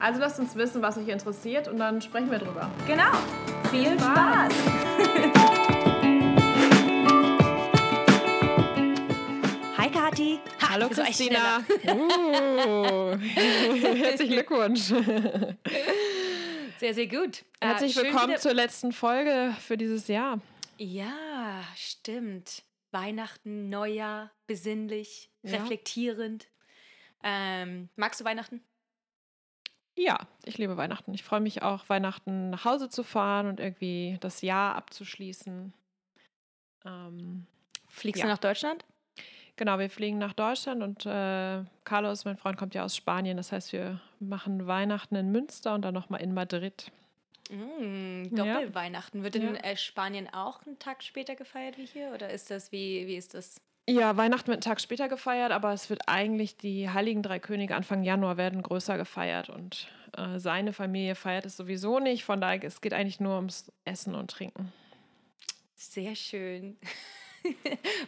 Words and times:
Also 0.00 0.20
lasst 0.20 0.38
uns 0.38 0.54
wissen, 0.56 0.82
was 0.82 0.98
euch 0.98 1.08
interessiert 1.08 1.68
und 1.68 1.78
dann 1.78 2.02
sprechen 2.02 2.30
wir 2.30 2.38
drüber. 2.38 2.70
Genau. 2.86 3.10
Viel 3.70 3.98
Spaß. 3.98 4.52
Hi 9.78 9.90
Kathi. 9.90 10.40
Hallo 10.68 10.88
Christina. 10.88 11.64
Uh. 11.86 13.16
Herzlichen 13.16 14.32
Glückwunsch. 14.32 14.92
Sehr, 16.78 16.94
sehr 16.94 17.06
gut. 17.06 17.44
Herzlich 17.60 17.96
äh, 17.96 18.02
willkommen 18.02 18.36
zur 18.38 18.54
letzten 18.54 18.92
Folge 18.92 19.54
für 19.60 19.76
dieses 19.76 20.08
Jahr. 20.08 20.40
Ja, 20.78 21.62
stimmt. 21.76 22.64
Weihnachten, 22.90 23.68
Neujahr, 23.68 24.30
besinnlich, 24.46 25.30
ja. 25.42 25.58
reflektierend. 25.58 26.48
Ähm, 27.22 27.88
magst 27.96 28.20
du 28.20 28.24
Weihnachten? 28.24 28.62
Ja, 29.96 30.18
ich 30.44 30.58
liebe 30.58 30.76
Weihnachten. 30.76 31.14
Ich 31.14 31.22
freue 31.22 31.40
mich 31.40 31.62
auch, 31.62 31.88
Weihnachten 31.88 32.50
nach 32.50 32.64
Hause 32.64 32.88
zu 32.88 33.02
fahren 33.02 33.46
und 33.46 33.60
irgendwie 33.60 34.18
das 34.20 34.42
Jahr 34.42 34.74
abzuschließen. 34.74 35.72
Ähm, 36.84 37.46
Fliegst 37.88 38.20
ja. 38.20 38.26
du 38.26 38.32
nach 38.32 38.38
Deutschland? 38.38 38.84
Genau, 39.56 39.78
wir 39.78 39.88
fliegen 39.88 40.18
nach 40.18 40.32
Deutschland 40.32 40.82
und 40.82 41.06
äh, 41.06 41.62
Carlos, 41.84 42.24
mein 42.24 42.36
Freund, 42.36 42.56
kommt 42.56 42.74
ja 42.74 42.84
aus 42.84 42.96
Spanien. 42.96 43.36
Das 43.36 43.52
heißt, 43.52 43.72
wir 43.72 44.00
machen 44.18 44.66
Weihnachten 44.66 45.14
in 45.14 45.30
Münster 45.30 45.74
und 45.74 45.82
dann 45.82 45.94
nochmal 45.94 46.22
in 46.22 46.34
Madrid. 46.34 46.90
Mm, 47.50 48.34
Doppelweihnachten. 48.34 49.22
Wird 49.22 49.36
in 49.36 49.54
äh, 49.54 49.76
Spanien 49.76 50.28
auch 50.32 50.66
einen 50.66 50.80
Tag 50.80 51.04
später 51.04 51.36
gefeiert 51.36 51.78
wie 51.78 51.86
hier? 51.86 52.10
Oder 52.12 52.30
ist 52.30 52.50
das, 52.50 52.72
wie, 52.72 53.06
wie 53.06 53.14
ist 53.14 53.34
das? 53.34 53.60
Ja, 53.86 54.16
Weihnachten 54.16 54.46
wird 54.48 54.56
einen 54.56 54.72
Tag 54.72 54.80
später 54.80 55.08
gefeiert, 55.08 55.52
aber 55.52 55.72
es 55.72 55.90
wird 55.90 56.08
eigentlich 56.08 56.56
die 56.56 56.88
Heiligen 56.88 57.22
Drei 57.22 57.38
Könige 57.38 57.74
Anfang 57.76 58.02
Januar 58.02 58.38
werden 58.38 58.62
größer 58.62 58.96
gefeiert 58.96 59.50
und 59.50 59.88
äh, 60.16 60.38
seine 60.38 60.72
Familie 60.72 61.14
feiert 61.14 61.44
es 61.44 61.56
sowieso 61.56 61.98
nicht. 61.98 62.24
Von 62.24 62.40
daher, 62.40 62.64
es 62.64 62.80
geht 62.80 62.94
eigentlich 62.94 63.20
nur 63.20 63.36
ums 63.36 63.70
Essen 63.84 64.14
und 64.14 64.30
Trinken. 64.30 64.72
Sehr 65.74 66.16
schön. 66.16 66.78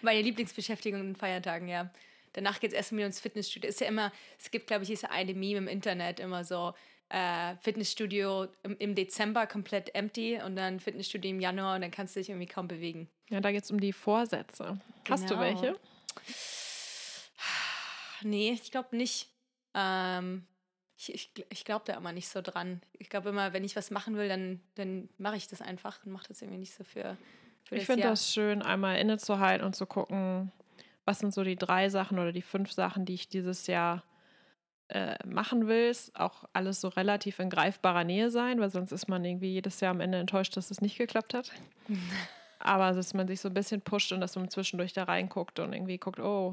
Meine 0.02 0.22
Lieblingsbeschäftigung 0.22 1.00
in 1.00 1.16
Feiertagen, 1.16 1.68
ja. 1.68 1.90
Danach 2.32 2.58
geht 2.58 2.70
es 2.70 2.76
erstmal 2.76 3.04
ins 3.04 3.20
Fitnessstudio. 3.20 3.68
Ist 3.68 3.80
ja 3.80 3.88
immer, 3.88 4.12
es 4.38 4.50
gibt, 4.50 4.66
glaube 4.66 4.84
ich, 4.84 4.88
diese 4.88 5.10
eine 5.10 5.34
Meme 5.34 5.58
im 5.58 5.68
Internet 5.68 6.20
immer 6.20 6.44
so, 6.44 6.72
äh, 7.08 7.54
Fitnessstudio 7.56 8.48
im, 8.62 8.76
im, 8.78 8.94
Dezember 8.94 9.46
komplett 9.46 9.94
empty 9.94 10.40
und 10.44 10.56
dann 10.56 10.80
Fitnessstudio 10.80 11.30
im 11.30 11.40
Januar 11.40 11.76
und 11.76 11.82
dann 11.82 11.90
kannst 11.90 12.16
du 12.16 12.20
dich 12.20 12.30
irgendwie 12.30 12.46
kaum 12.46 12.66
bewegen. 12.66 13.08
Ja, 13.28 13.40
da 13.40 13.52
geht 13.52 13.64
es 13.64 13.70
um 13.70 13.80
die 13.80 13.92
Vorsätze. 13.92 14.64
Genau. 14.64 14.80
Hast 15.10 15.30
du 15.30 15.36
genau. 15.36 15.40
welche? 15.40 15.78
Nee, 18.22 18.52
ich 18.52 18.70
glaube 18.70 18.96
nicht. 18.96 19.28
Ähm, 19.74 20.46
ich, 20.96 21.14
ich, 21.14 21.46
ich 21.50 21.64
glaube 21.64 21.84
da 21.86 21.94
immer 21.94 22.12
nicht 22.12 22.28
so 22.28 22.40
dran. 22.40 22.80
Ich 22.94 23.10
glaube 23.10 23.28
immer, 23.28 23.52
wenn 23.52 23.64
ich 23.64 23.76
was 23.76 23.90
machen 23.90 24.16
will, 24.16 24.28
dann, 24.28 24.60
dann 24.74 25.08
mache 25.18 25.36
ich 25.36 25.46
das 25.46 25.60
einfach 25.60 26.04
und 26.04 26.12
mache 26.12 26.28
das 26.28 26.40
irgendwie 26.40 26.58
nicht 26.58 26.74
so 26.74 26.84
für, 26.84 27.16
für 27.64 27.76
Ich 27.76 27.86
finde 27.86 28.04
das 28.04 28.32
schön, 28.32 28.62
einmal 28.62 28.98
innezuhalten 28.98 29.64
und 29.64 29.76
zu 29.76 29.86
gucken, 29.86 30.50
was 31.04 31.18
sind 31.18 31.34
so 31.34 31.44
die 31.44 31.56
drei 31.56 31.88
Sachen 31.88 32.18
oder 32.18 32.32
die 32.32 32.42
fünf 32.42 32.72
Sachen, 32.72 33.04
die 33.04 33.14
ich 33.14 33.28
dieses 33.28 33.66
Jahr 33.66 34.02
äh, 34.88 35.16
machen 35.26 35.66
willst, 35.66 36.14
auch 36.18 36.44
alles 36.52 36.80
so 36.80 36.88
relativ 36.88 37.38
in 37.38 37.50
greifbarer 37.50 38.04
Nähe 38.04 38.30
sein, 38.30 38.60
weil 38.60 38.70
sonst 38.70 38.92
ist 38.92 39.08
man 39.08 39.24
irgendwie 39.24 39.52
jedes 39.52 39.80
Jahr 39.80 39.90
am 39.90 40.00
Ende 40.00 40.18
enttäuscht, 40.18 40.56
dass 40.56 40.70
es 40.70 40.80
nicht 40.80 40.98
geklappt 40.98 41.34
hat. 41.34 41.50
Aber 42.58 42.92
dass 42.92 43.12
man 43.12 43.28
sich 43.28 43.40
so 43.40 43.48
ein 43.48 43.54
bisschen 43.54 43.80
pusht 43.80 44.12
und 44.12 44.20
dass 44.20 44.36
man 44.36 44.48
zwischendurch 44.48 44.92
da 44.92 45.04
reinguckt 45.04 45.58
und 45.58 45.72
irgendwie 45.72 45.98
guckt, 45.98 46.20
oh, 46.20 46.52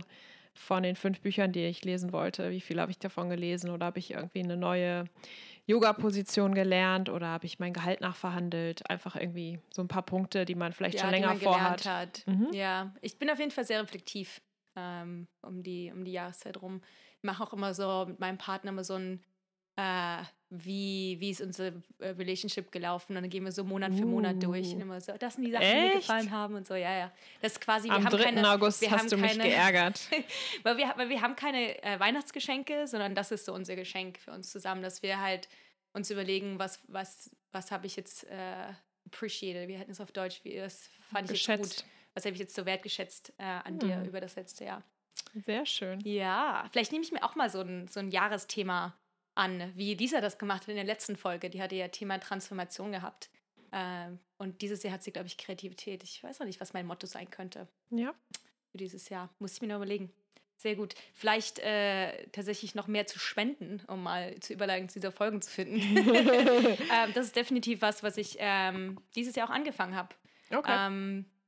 von 0.54 0.84
den 0.84 0.96
fünf 0.96 1.22
Büchern, 1.22 1.52
die 1.52 1.66
ich 1.66 1.84
lesen 1.84 2.12
wollte, 2.12 2.52
wie 2.52 2.62
viel 2.62 2.80
habe 2.80 2.92
ich 2.92 3.00
davon 3.00 3.30
gelesen 3.30 3.70
oder 3.70 3.88
habe 3.88 4.00
ich 4.00 4.12
irgendwie 4.12 4.44
eine 4.44 4.58
neue 4.58 5.06
Yoga-Position 5.66 6.54
gelernt 6.54 7.10
oder 7.10 7.28
habe 7.28 7.46
ich 7.46 7.60
mein 7.60 7.74
Gehalt 7.74 8.02
nachverhandelt? 8.02 8.90
Einfach 8.90 9.16
irgendwie 9.16 9.60
so 9.72 9.82
ein 9.82 9.88
paar 9.88 10.04
Punkte, 10.04 10.46
die 10.46 10.56
man 10.56 10.74
vielleicht 10.74 10.96
ja, 10.96 11.02
schon 11.02 11.12
länger 11.12 11.36
vorhat. 11.36 11.86
Hat. 11.86 12.24
Mhm. 12.28 12.50
Ja, 12.52 12.94
ich 13.02 13.18
bin 13.18 13.30
auf 13.30 13.40
jeden 13.40 13.52
Fall 13.52 13.66
sehr 13.66 13.82
reflektiv 13.82 14.42
ähm, 14.76 15.28
um, 15.42 15.64
die, 15.64 15.92
um 15.94 16.04
die 16.04 16.12
Jahreszeit 16.12 16.62
rum 16.62 16.82
mache 17.24 17.44
auch 17.44 17.54
immer 17.54 17.74
so 17.74 18.06
mit 18.08 18.20
meinem 18.20 18.38
Partner 18.38 18.70
immer 18.70 18.84
so 18.84 18.96
ein, 18.96 19.24
äh, 19.76 20.24
wie, 20.50 21.18
wie 21.20 21.32
ist 21.32 21.42
unsere 21.42 21.82
äh, 22.00 22.10
Relationship 22.10 22.72
gelaufen 22.72 23.16
und 23.16 23.24
dann 23.24 23.30
gehen 23.30 23.44
wir 23.44 23.52
so 23.52 23.64
Monat 23.64 23.94
für 23.94 24.06
Monat 24.06 24.36
uh. 24.36 24.40
durch 24.40 24.74
und 24.74 24.82
immer 24.82 25.02
so, 25.02 25.14
das 25.18 25.34
sind 25.36 25.46
die 25.46 25.52
Sachen, 25.52 25.64
Echt? 25.64 25.76
die 25.76 25.88
mir 25.88 25.96
gefallen 25.96 26.32
haben 26.32 26.56
und 26.56 26.68
so, 26.68 26.76
ja, 26.76 26.96
ja. 26.96 27.12
Das 27.42 27.54
ist 27.54 27.62
quasi, 27.62 27.88
wir 27.88 27.96
Am 27.96 28.06
haben 28.06 28.16
3. 28.16 28.24
keine, 28.24 28.50
August 28.52 28.82
wir 28.82 28.92
hast 28.92 29.12
du 29.12 29.18
mich 29.18 29.32
keine, 29.32 29.44
geärgert. 29.44 30.02
weil, 30.64 30.78
wir, 30.78 30.94
weil 30.96 31.10
wir 31.10 31.22
haben 31.22 31.36
keine 31.36 31.82
äh, 31.84 32.00
Weihnachtsgeschenke, 32.00 32.88
sondern 32.88 33.16
das 33.16 33.32
ist 33.32 33.46
so 33.46 33.54
unser 33.54 33.76
Geschenk 33.76 34.20
für 34.20 34.32
uns 34.32 34.52
zusammen, 34.52 34.84
dass 34.84 35.02
wir 35.02 35.20
halt 35.20 35.50
uns 35.94 36.12
überlegen, 36.12 36.60
was, 36.60 36.80
was, 36.88 37.32
was 37.52 37.72
habe 37.72 37.88
ich 37.88 37.96
jetzt 37.96 38.26
äh, 38.26 38.74
appreciated, 39.08 39.68
wir 39.68 39.80
hätten 39.80 39.92
es 39.92 40.02
auf 40.02 40.12
Deutsch, 40.12 40.42
wie, 40.44 40.56
das 40.56 40.90
fand 41.12 41.32
ich 41.32 41.48
jetzt 41.48 41.78
gut. 41.78 41.86
Was 42.14 42.26
habe 42.26 42.34
ich 42.34 42.40
jetzt 42.40 42.56
so 42.56 42.66
wertgeschätzt 42.66 43.34
äh, 43.38 43.44
an 43.44 43.74
hm. 43.74 43.80
dir 43.80 44.04
über 44.04 44.22
das 44.22 44.36
letzte 44.36 44.66
Jahr? 44.66 44.84
Sehr 45.46 45.66
schön. 45.66 46.00
Ja, 46.02 46.68
vielleicht 46.72 46.92
nehme 46.92 47.04
ich 47.04 47.12
mir 47.12 47.24
auch 47.24 47.36
mal 47.36 47.50
so 47.50 47.62
ein, 47.62 47.88
so 47.88 48.00
ein 48.00 48.12
Jahresthema 48.12 48.96
an, 49.36 49.72
wie 49.76 49.96
Lisa 49.96 50.22
das 50.22 50.38
gemacht 50.38 50.64
hat 50.64 50.70
in 50.70 50.76
der 50.76 50.84
letzten 50.84 51.16
Folge. 51.16 51.50
Die 51.50 51.62
hatte 51.62 51.76
ja 51.76 51.88
Thema 51.88 52.20
Transformation 52.20 52.92
gehabt. 52.92 53.30
Ähm, 53.72 54.20
und 54.38 54.62
dieses 54.62 54.84
Jahr 54.84 54.94
hat 54.94 55.04
sie, 55.04 55.12
glaube 55.12 55.28
ich, 55.28 55.38
Kreativität. 55.38 56.04
Ich 56.04 56.24
weiß 56.24 56.40
noch 56.40 56.46
nicht, 56.46 56.62
was 56.62 56.74
mein 56.74 56.86
Motto 56.86 57.08
sein 57.08 57.30
könnte. 57.32 57.68
Ja. 57.90 58.14
Für 58.72 58.78
dieses 58.78 59.10
Jahr. 59.10 59.30
Muss 59.40 59.54
ich 59.54 59.62
mir 59.62 59.70
noch 59.70 59.78
überlegen. 59.78 60.12
Sehr 60.56 60.76
gut. 60.76 60.94
Vielleicht 61.14 61.60
äh, 61.60 62.28
tatsächlich 62.28 62.76
noch 62.76 62.88
mehr 62.88 63.08
zu 63.08 63.18
spenden, 63.18 63.82
um 63.88 64.04
mal 64.04 64.40
zu 64.40 64.54
Überleitung 64.54 64.88
zu 64.90 65.00
dieser 65.00 65.12
Folgen 65.12 65.42
zu 65.42 65.50
finden. 65.50 65.82
ähm, 66.08 67.14
das 67.14 67.26
ist 67.26 67.36
definitiv 67.36 67.82
was, 67.82 68.04
was 68.04 68.18
ich 68.18 68.38
ähm, 68.40 69.00
dieses 69.16 69.36
Jahr 69.36 69.50
auch 69.50 69.54
angefangen 69.54 69.96
habe. 69.96 70.16
Okay. 70.52 70.72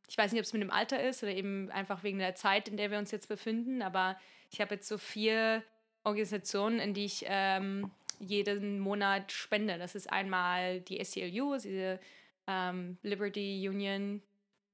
Ich 0.08 0.18
weiß 0.18 0.32
nicht, 0.32 0.40
ob 0.40 0.46
es 0.46 0.54
mit 0.54 0.62
dem 0.62 0.72
Alter 0.72 1.02
ist 1.02 1.24
oder 1.24 1.34
eben 1.34 1.72
einfach 1.72 2.04
wegen 2.04 2.20
der 2.20 2.36
Zeit, 2.36 2.68
in 2.68 2.78
der 2.78 2.92
wir 2.92 2.98
uns 2.98 3.12
jetzt 3.12 3.28
befinden, 3.28 3.82
aber 3.82 4.18
ich 4.52 4.62
habe 4.62 4.76
jetzt 4.76 4.88
so 4.88 4.98
vier 4.98 5.64
Organisationen, 6.04 6.80
in 6.80 6.94
die 6.94 7.06
ich 7.06 7.26
ähm, 7.28 7.92
jeden 8.20 8.80
Monat 8.80 9.32
spende. 9.32 9.78
Das 9.78 9.96
ist 9.96 10.12
einmal 10.12 10.82
die 10.82 11.04
SCLU, 11.04 11.58
diese 11.58 12.00
ähm, 12.48 12.98
Liberty 13.02 13.68
Union, 13.68 14.22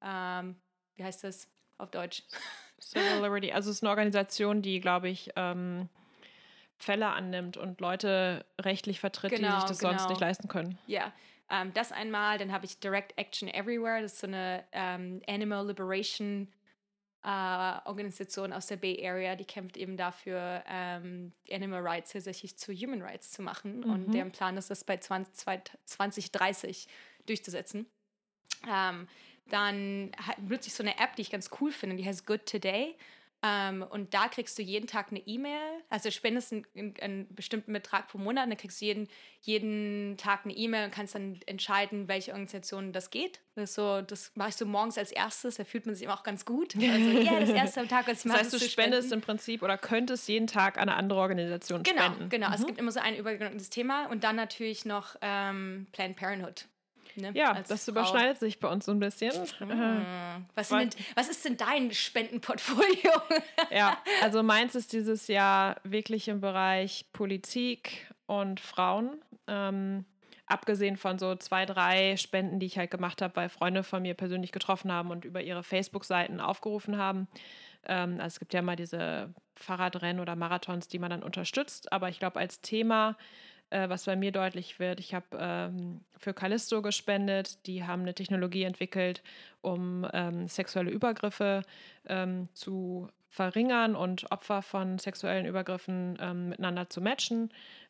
ähm, 0.03 0.56
wie 0.96 1.03
heißt 1.03 1.24
das 1.24 1.48
auf 1.78 1.92
Deutsch? 1.92 2.24
Civil 2.81 3.22
Liberty, 3.22 3.52
also 3.52 3.69
es 3.69 3.78
ist 3.78 3.84
eine 3.84 3.92
Organisation, 3.92 4.62
die, 4.62 4.80
glaube 4.80 5.08
ich, 5.09 5.30
ähm, 5.36 5.88
Fälle 6.78 7.09
annimmt 7.09 7.58
und 7.58 7.80
Leute 7.80 8.44
rechtlich 8.59 9.00
vertritt, 9.00 9.31
genau, 9.31 9.53
die 9.53 9.59
sich 9.62 9.69
das 9.69 9.80
genau. 9.80 9.92
sonst 9.92 10.09
nicht 10.09 10.19
leisten 10.19 10.48
können. 10.48 10.80
Ja, 10.88 11.13
ähm, 11.51 11.73
das 11.73 11.91
einmal, 11.91 12.38
dann 12.38 12.51
habe 12.51 12.66
ich 12.66 12.79
Direct 12.79 13.17
Action 13.17 13.47
Everywhere, 13.50 14.01
das 14.01 14.13
ist 14.13 14.19
so 14.22 14.28
eine 14.28 14.63
ähm, 14.72 15.22
Animal 15.28 15.67
Liberation 15.67 16.47
äh, 17.23 17.79
Organisation 17.85 18.51
aus 18.51 18.67
der 18.67 18.78
Bay 18.78 19.07
Area, 19.07 19.35
die 19.35 19.45
kämpft 19.45 19.78
eben 19.78 19.95
dafür, 19.95 20.63
ähm, 20.67 21.34
Animal 21.51 21.86
Rights 21.86 22.13
tatsächlich 22.13 22.57
zu 22.57 22.74
Human 22.74 23.01
Rights 23.01 23.31
zu 23.31 23.44
machen. 23.44 23.81
Mhm. 23.81 23.89
Und 23.92 24.13
deren 24.13 24.31
Plan 24.31 24.57
ist, 24.57 24.71
das 24.71 24.83
bei 24.83 24.98
20, 24.98 25.36
2030 25.86 26.88
durchzusetzen. 27.27 27.86
Ähm, 28.68 29.07
dann 29.50 30.12
benutze 30.38 30.68
ich 30.68 30.74
so 30.74 30.83
eine 30.83 30.97
App, 30.97 31.15
die 31.15 31.21
ich 31.21 31.31
ganz 31.31 31.50
cool 31.59 31.71
finde, 31.71 31.95
die 31.95 32.06
heißt 32.06 32.25
Good 32.25 32.45
Today. 32.45 32.95
Ähm, 33.44 33.84
und 33.90 34.14
da 34.14 34.28
kriegst 34.28 34.58
du 34.60 34.62
jeden 34.62 34.86
Tag 34.86 35.08
eine 35.10 35.20
E-Mail. 35.20 35.82
Also 35.90 36.12
spendest 36.12 36.54
einen, 36.54 36.94
einen, 37.02 37.34
bestimmten 37.34 37.74
Betrag 37.74 38.08
pro 38.08 38.20
Monat. 38.20 38.44
Und 38.44 38.52
dann 38.52 38.58
kriegst 38.58 38.80
du 38.82 38.86
jeden, 38.86 39.08
jeden 39.42 40.16
Tag 40.18 40.42
eine 40.46 40.54
E-Mail 40.54 40.86
und 40.86 40.92
kannst 40.92 41.16
dann 41.16 41.40
entscheiden, 41.48 42.08
welche 42.08 42.32
Organisation 42.32 42.94
das 42.94 43.10
geht. 43.10 43.42
Das, 43.56 43.74
so, 43.74 44.02
das 44.02 44.32
mache 44.36 44.50
ich 44.50 44.56
so 44.56 44.66
morgens 44.66 44.98
als 44.98 45.12
erstes. 45.12 45.56
Da 45.56 45.64
fühlt 45.64 45.88
man 45.88 45.96
sich 45.96 46.04
immer 46.04 46.14
auch 46.14 46.24
ganz 46.24 46.46
gut. 46.46 46.76
Also, 46.76 47.10
ja, 47.20 47.40
das 47.40 47.50
erste 47.50 47.82
am 47.82 47.88
Tag, 47.90 48.08
als 48.08 48.20
ich 48.20 48.26
mache. 48.26 48.38
Das 48.38 48.54
heißt, 48.54 48.62
du 48.62 48.70
spendest 48.70 49.08
spenden. 49.08 49.22
im 49.24 49.26
Prinzip 49.26 49.64
oder 49.64 49.78
könntest 49.78 50.28
jeden 50.28 50.48
Tag 50.48 50.78
an 50.78 50.90
eine 50.90 50.96
andere 50.96 51.20
Organisation 51.20 51.82
genau, 51.82 52.04
spenden. 52.04 52.30
Genau, 52.30 52.46
genau. 52.46 52.48
Mhm. 52.50 52.54
Es 52.54 52.68
gibt 52.68 52.80
immer 52.80 52.92
so 52.92 53.00
ein 53.00 53.16
übergeordnetes 53.16 53.72
Thema. 53.72 54.06
Und 54.12 54.24
dann 54.24 54.36
natürlich 54.36 54.86
noch 54.86 55.16
ähm, 55.22 55.88
Planned 55.92 56.16
Parenthood. 56.16 56.68
Ne, 57.16 57.31
ja, 57.34 57.62
das 57.68 57.86
Frau. 57.86 57.92
überschneidet 57.92 58.40
sich 58.40 58.60
bei 58.60 58.68
uns 58.68 58.86
so 58.86 58.92
ein 58.92 59.00
bisschen. 59.00 59.34
Mhm. 59.60 60.06
Was, 60.56 60.69
denn, 60.69 60.90
was, 61.16 61.30
ist 61.30 61.44
denn 61.46 61.58
dein 61.58 61.92
Spendenportfolio? 61.92 63.12
ja, 63.72 63.98
also 64.22 64.44
meins 64.44 64.75
ist 64.75 64.94
dieses 64.94 65.28
Jahr 65.28 65.78
wirklich 65.84 66.28
im 66.28 66.42
Bereich 66.42 67.06
Politik 67.13 68.08
und 68.28 68.60
Frauen. 68.60 69.22
Ähm, 69.48 70.06
abgesehen 70.46 70.98
von 70.98 71.18
so 71.18 71.36
zwei, 71.36 71.66
drei 71.66 72.18
Spenden, 72.18 72.60
die 72.60 72.66
ich 72.66 72.78
halt 72.78 72.92
gemacht 72.92 73.22
habe, 73.22 73.36
weil 73.36 73.50
Freunde 73.50 73.84
von 73.84 74.02
mir 74.02 74.14
persönlich 74.14 74.52
getroffen 74.52 74.92
haben 74.92 75.10
und 75.10 75.25
über 75.25 75.42
ihre 75.42 75.64
Facebook-Seiten 75.64 76.42
aufgerufen 76.42 76.98
haben. 76.98 77.28
Ähm, 77.86 78.16
also 78.16 78.28
es 78.28 78.40
gibt 78.40 78.54
ja 78.54 78.62
mal 78.62 78.75
diese 78.75 79.34
Fahrradrennen 79.56 80.22
oder 80.22 80.36
Marathons, 80.36 80.88
die 80.88 81.00
man 81.00 81.10
dann 81.10 81.24
unterstützt. 81.24 81.92
Aber 81.92 82.10
ich 82.10 82.19
glaube, 82.19 82.40
als 82.40 82.62
Thema 82.62 83.18
äh, 83.71 83.89
was 83.89 84.06
bei 84.06 84.15
mir 84.15 84.31
deutlich 84.31 84.79
wird. 84.79 85.00
Ich 85.00 85.13
habe 85.13 85.25
ähm, 85.39 86.01
für 86.18 86.33
Callisto 86.33 86.81
gespendet. 86.81 87.65
Die 87.65 87.83
haben 87.83 88.03
eine 88.03 88.13
Technologie 88.13 88.63
entwickelt, 88.63 89.23
um 89.62 90.07
ähm, 90.13 90.47
sexuelle 90.47 90.91
Übergriffe 90.91 91.63
ähm, 92.07 92.47
zu 92.53 93.09
verringern 93.29 93.95
und 93.95 94.29
Opfer 94.31 94.62
von 94.62 95.00
sexuellen 95.00 95.45
Übergriffen 95.45 96.18
ähm, 96.21 96.50
miteinander 96.50 96.89
zu 96.89 97.01
matchen. 97.01 97.50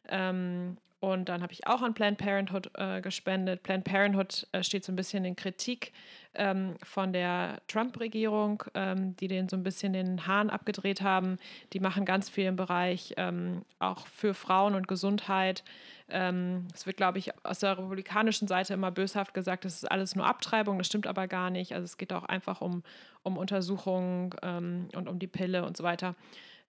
Ähm, 0.09 0.77
und 1.01 1.29
dann 1.29 1.41
habe 1.41 1.51
ich 1.51 1.65
auch 1.65 1.81
an 1.81 1.95
Planned 1.95 2.19
Parenthood 2.19 2.69
äh, 2.75 3.01
gespendet. 3.01 3.63
Planned 3.63 3.83
Parenthood 3.85 4.47
äh, 4.51 4.61
steht 4.61 4.85
so 4.85 4.91
ein 4.91 4.95
bisschen 4.95 5.25
in 5.25 5.35
Kritik 5.35 5.93
ähm, 6.35 6.75
von 6.83 7.11
der 7.11 7.59
Trump-Regierung, 7.67 8.63
ähm, 8.75 9.15
die 9.17 9.27
den 9.27 9.49
so 9.49 9.55
ein 9.57 9.63
bisschen 9.63 9.93
den 9.93 10.27
Hahn 10.27 10.51
abgedreht 10.51 11.01
haben. 11.01 11.39
Die 11.73 11.79
machen 11.79 12.05
ganz 12.05 12.29
viel 12.29 12.45
im 12.45 12.55
Bereich 12.55 13.15
ähm, 13.17 13.65
auch 13.79 14.05
für 14.05 14.35
Frauen 14.35 14.75
und 14.75 14.87
Gesundheit. 14.87 15.63
Ähm, 16.07 16.67
es 16.71 16.85
wird, 16.85 16.97
glaube 16.97 17.17
ich, 17.17 17.31
aus 17.43 17.57
der 17.57 17.79
republikanischen 17.79 18.47
Seite 18.47 18.75
immer 18.75 18.91
böshaft 18.91 19.33
gesagt, 19.33 19.65
das 19.65 19.77
ist 19.77 19.91
alles 19.91 20.15
nur 20.15 20.27
Abtreibung. 20.27 20.77
Das 20.77 20.85
stimmt 20.85 21.07
aber 21.07 21.27
gar 21.27 21.49
nicht. 21.49 21.73
Also 21.73 21.85
es 21.85 21.97
geht 21.97 22.13
auch 22.13 22.25
einfach 22.25 22.61
um, 22.61 22.83
um 23.23 23.37
Untersuchungen 23.37 24.35
ähm, 24.43 24.89
und 24.95 25.09
um 25.09 25.17
die 25.17 25.25
Pille 25.25 25.65
und 25.65 25.75
so 25.75 25.83
weiter. 25.83 26.15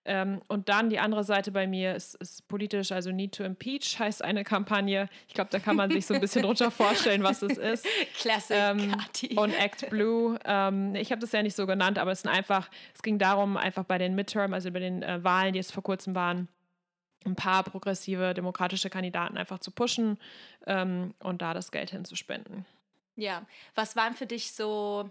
Ähm, 0.05 0.41
und 0.47 0.67
dann 0.67 0.89
die 0.89 0.99
andere 0.99 1.23
Seite 1.23 1.51
bei 1.51 1.65
mir 1.65 1.95
ist, 1.95 2.15
ist, 2.15 2.47
politisch, 2.47 2.91
also 2.91 3.11
Need 3.11 3.35
to 3.35 3.43
Impeach 3.43 3.97
heißt 3.99 4.21
eine 4.21 4.43
Kampagne. 4.43 5.07
Ich 5.27 5.33
glaube, 5.33 5.49
da 5.49 5.59
kann 5.59 5.75
man 5.77 5.89
sich 5.89 6.05
so 6.05 6.13
ein 6.13 6.19
bisschen 6.21 6.43
drunter 6.43 6.71
vorstellen, 6.71 7.23
was 7.23 7.41
es 7.41 7.57
ist. 7.57 7.87
Classic 8.17 8.57
ähm, 8.57 8.95
Und 9.37 9.53
Act 9.53 9.89
Blue. 9.89 10.37
Ähm, 10.43 10.95
ich 10.95 11.11
habe 11.11 11.21
das 11.21 11.31
ja 11.31 11.41
nicht 11.41 11.55
so 11.55 11.65
genannt, 11.65 11.97
aber 11.97 12.11
es 12.11 12.21
sind 12.21 12.31
einfach, 12.31 12.69
es 12.93 13.01
ging 13.01 13.17
darum, 13.17 13.55
einfach 13.55 13.85
bei 13.85 13.97
den 13.97 14.13
Midterm, 14.15 14.53
also 14.53 14.71
bei 14.71 14.79
den 14.79 15.03
äh, 15.03 15.23
Wahlen, 15.23 15.53
die 15.53 15.59
jetzt 15.59 15.71
vor 15.71 15.83
kurzem 15.83 16.15
waren, 16.15 16.49
ein 17.25 17.35
paar 17.35 17.63
progressive 17.63 18.33
demokratische 18.33 18.89
Kandidaten 18.89 19.37
einfach 19.37 19.59
zu 19.59 19.71
pushen 19.71 20.17
ähm, 20.67 21.13
und 21.19 21.41
da 21.41 21.53
das 21.53 21.71
Geld 21.71 21.91
hinzuspenden. 21.91 22.65
Ja, 23.15 23.45
was 23.75 23.95
waren 23.95 24.15
für 24.15 24.25
dich 24.25 24.51
so 24.51 25.09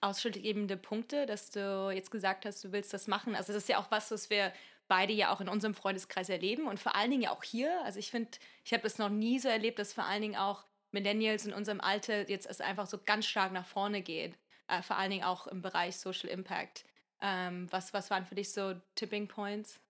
ausschlaggebende 0.00 0.76
Punkte, 0.76 1.26
dass 1.26 1.50
du 1.50 1.90
jetzt 1.90 2.10
gesagt 2.10 2.44
hast, 2.44 2.62
du 2.64 2.72
willst 2.72 2.92
das 2.92 3.06
machen? 3.06 3.34
Also 3.34 3.52
das 3.52 3.62
ist 3.62 3.68
ja 3.68 3.78
auch 3.78 3.90
was, 3.90 4.10
was 4.10 4.30
wir 4.30 4.52
beide 4.88 5.12
ja 5.12 5.32
auch 5.32 5.40
in 5.40 5.48
unserem 5.48 5.74
Freundeskreis 5.74 6.28
erleben 6.28 6.66
und 6.66 6.78
vor 6.78 6.94
allen 6.94 7.10
Dingen 7.10 7.22
ja 7.22 7.30
auch 7.30 7.42
hier. 7.42 7.80
Also 7.84 7.98
ich 7.98 8.10
finde, 8.10 8.30
ich 8.64 8.72
habe 8.72 8.86
es 8.86 8.98
noch 8.98 9.08
nie 9.08 9.38
so 9.38 9.48
erlebt, 9.48 9.78
dass 9.78 9.92
vor 9.92 10.04
allen 10.04 10.22
Dingen 10.22 10.36
auch 10.36 10.64
Millennials 10.92 11.46
in 11.46 11.52
unserem 11.52 11.80
Alter 11.80 12.28
jetzt 12.28 12.46
es 12.46 12.60
einfach 12.60 12.86
so 12.86 12.98
ganz 13.04 13.26
stark 13.26 13.52
nach 13.52 13.66
vorne 13.66 14.02
geht. 14.02 14.38
Äh, 14.68 14.82
vor 14.82 14.96
allen 14.96 15.10
Dingen 15.10 15.24
auch 15.24 15.46
im 15.46 15.62
Bereich 15.62 15.96
Social 15.96 16.28
Impact. 16.28 16.84
Ähm, 17.20 17.66
was, 17.70 17.92
was 17.92 18.10
waren 18.10 18.24
für 18.24 18.34
dich 18.34 18.52
so 18.52 18.74
Tipping 18.94 19.28
Points? 19.28 19.80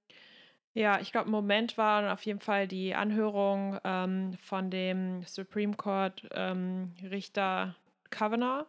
Ja, 0.73 1.01
ich 1.01 1.13
glaube, 1.13 1.27
im 1.27 1.33
Moment 1.33 1.79
war 1.79 2.13
auf 2.13 2.23
jeden 2.23 2.41
Fall 2.41 2.67
die 2.67 2.95
Anhörung 2.95 3.79
ähm, 3.85 4.37
von 4.39 4.71
dem 4.71 5.23
Supreme 5.25 5.77
Court 5.77 6.27
ähm, 6.33 6.93
Richter 7.03 7.77
Kavanaugh 8.11 8.67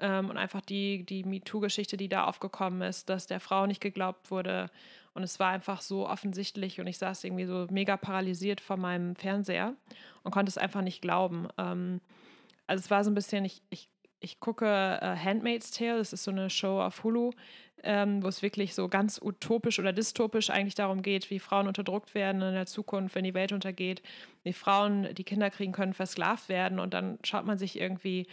ähm, 0.00 0.30
und 0.30 0.36
einfach 0.36 0.60
die, 0.60 1.04
die 1.04 1.24
MeToo-Geschichte, 1.24 1.96
die 1.96 2.08
da 2.08 2.24
aufgekommen 2.24 2.82
ist, 2.82 3.08
dass 3.08 3.26
der 3.26 3.40
Frau 3.40 3.66
nicht 3.66 3.80
geglaubt 3.80 4.30
wurde. 4.30 4.70
Und 5.14 5.22
es 5.22 5.40
war 5.40 5.50
einfach 5.50 5.80
so 5.80 6.08
offensichtlich 6.08 6.80
und 6.80 6.86
ich 6.86 6.98
saß 6.98 7.24
irgendwie 7.24 7.46
so 7.46 7.66
mega 7.70 7.96
paralysiert 7.96 8.60
vor 8.60 8.76
meinem 8.76 9.16
Fernseher 9.16 9.74
und 10.22 10.30
konnte 10.30 10.50
es 10.50 10.58
einfach 10.58 10.82
nicht 10.82 11.02
glauben. 11.02 11.48
Ähm, 11.58 12.00
also 12.68 12.82
es 12.84 12.90
war 12.90 13.02
so 13.02 13.10
ein 13.10 13.14
bisschen, 13.14 13.44
ich, 13.44 13.62
ich, 13.70 13.88
ich 14.20 14.40
gucke 14.40 14.66
uh, 15.02 15.06
Handmaid's 15.16 15.70
Tale, 15.70 15.98
das 15.98 16.12
ist 16.12 16.24
so 16.24 16.30
eine 16.30 16.50
Show 16.50 16.80
auf 16.80 17.02
Hulu, 17.02 17.32
ähm, 17.82 18.22
wo 18.22 18.28
es 18.28 18.42
wirklich 18.42 18.74
so 18.74 18.88
ganz 18.88 19.20
utopisch 19.22 19.78
oder 19.78 19.92
dystopisch 19.92 20.50
eigentlich 20.50 20.74
darum 20.74 21.02
geht, 21.02 21.30
wie 21.30 21.38
Frauen 21.38 21.66
unterdrückt 21.66 22.14
werden 22.14 22.42
in 22.42 22.54
der 22.54 22.66
Zukunft, 22.66 23.14
wenn 23.14 23.24
die 23.24 23.34
Welt 23.34 23.52
untergeht, 23.52 24.02
wie 24.42 24.52
Frauen, 24.52 25.14
die 25.14 25.24
Kinder 25.24 25.50
kriegen 25.50 25.72
können, 25.72 25.94
versklavt 25.94 26.48
werden 26.48 26.78
und 26.78 26.94
dann 26.94 27.18
schaut 27.24 27.46
man 27.46 27.58
sich 27.58 27.80
irgendwie 27.80 28.26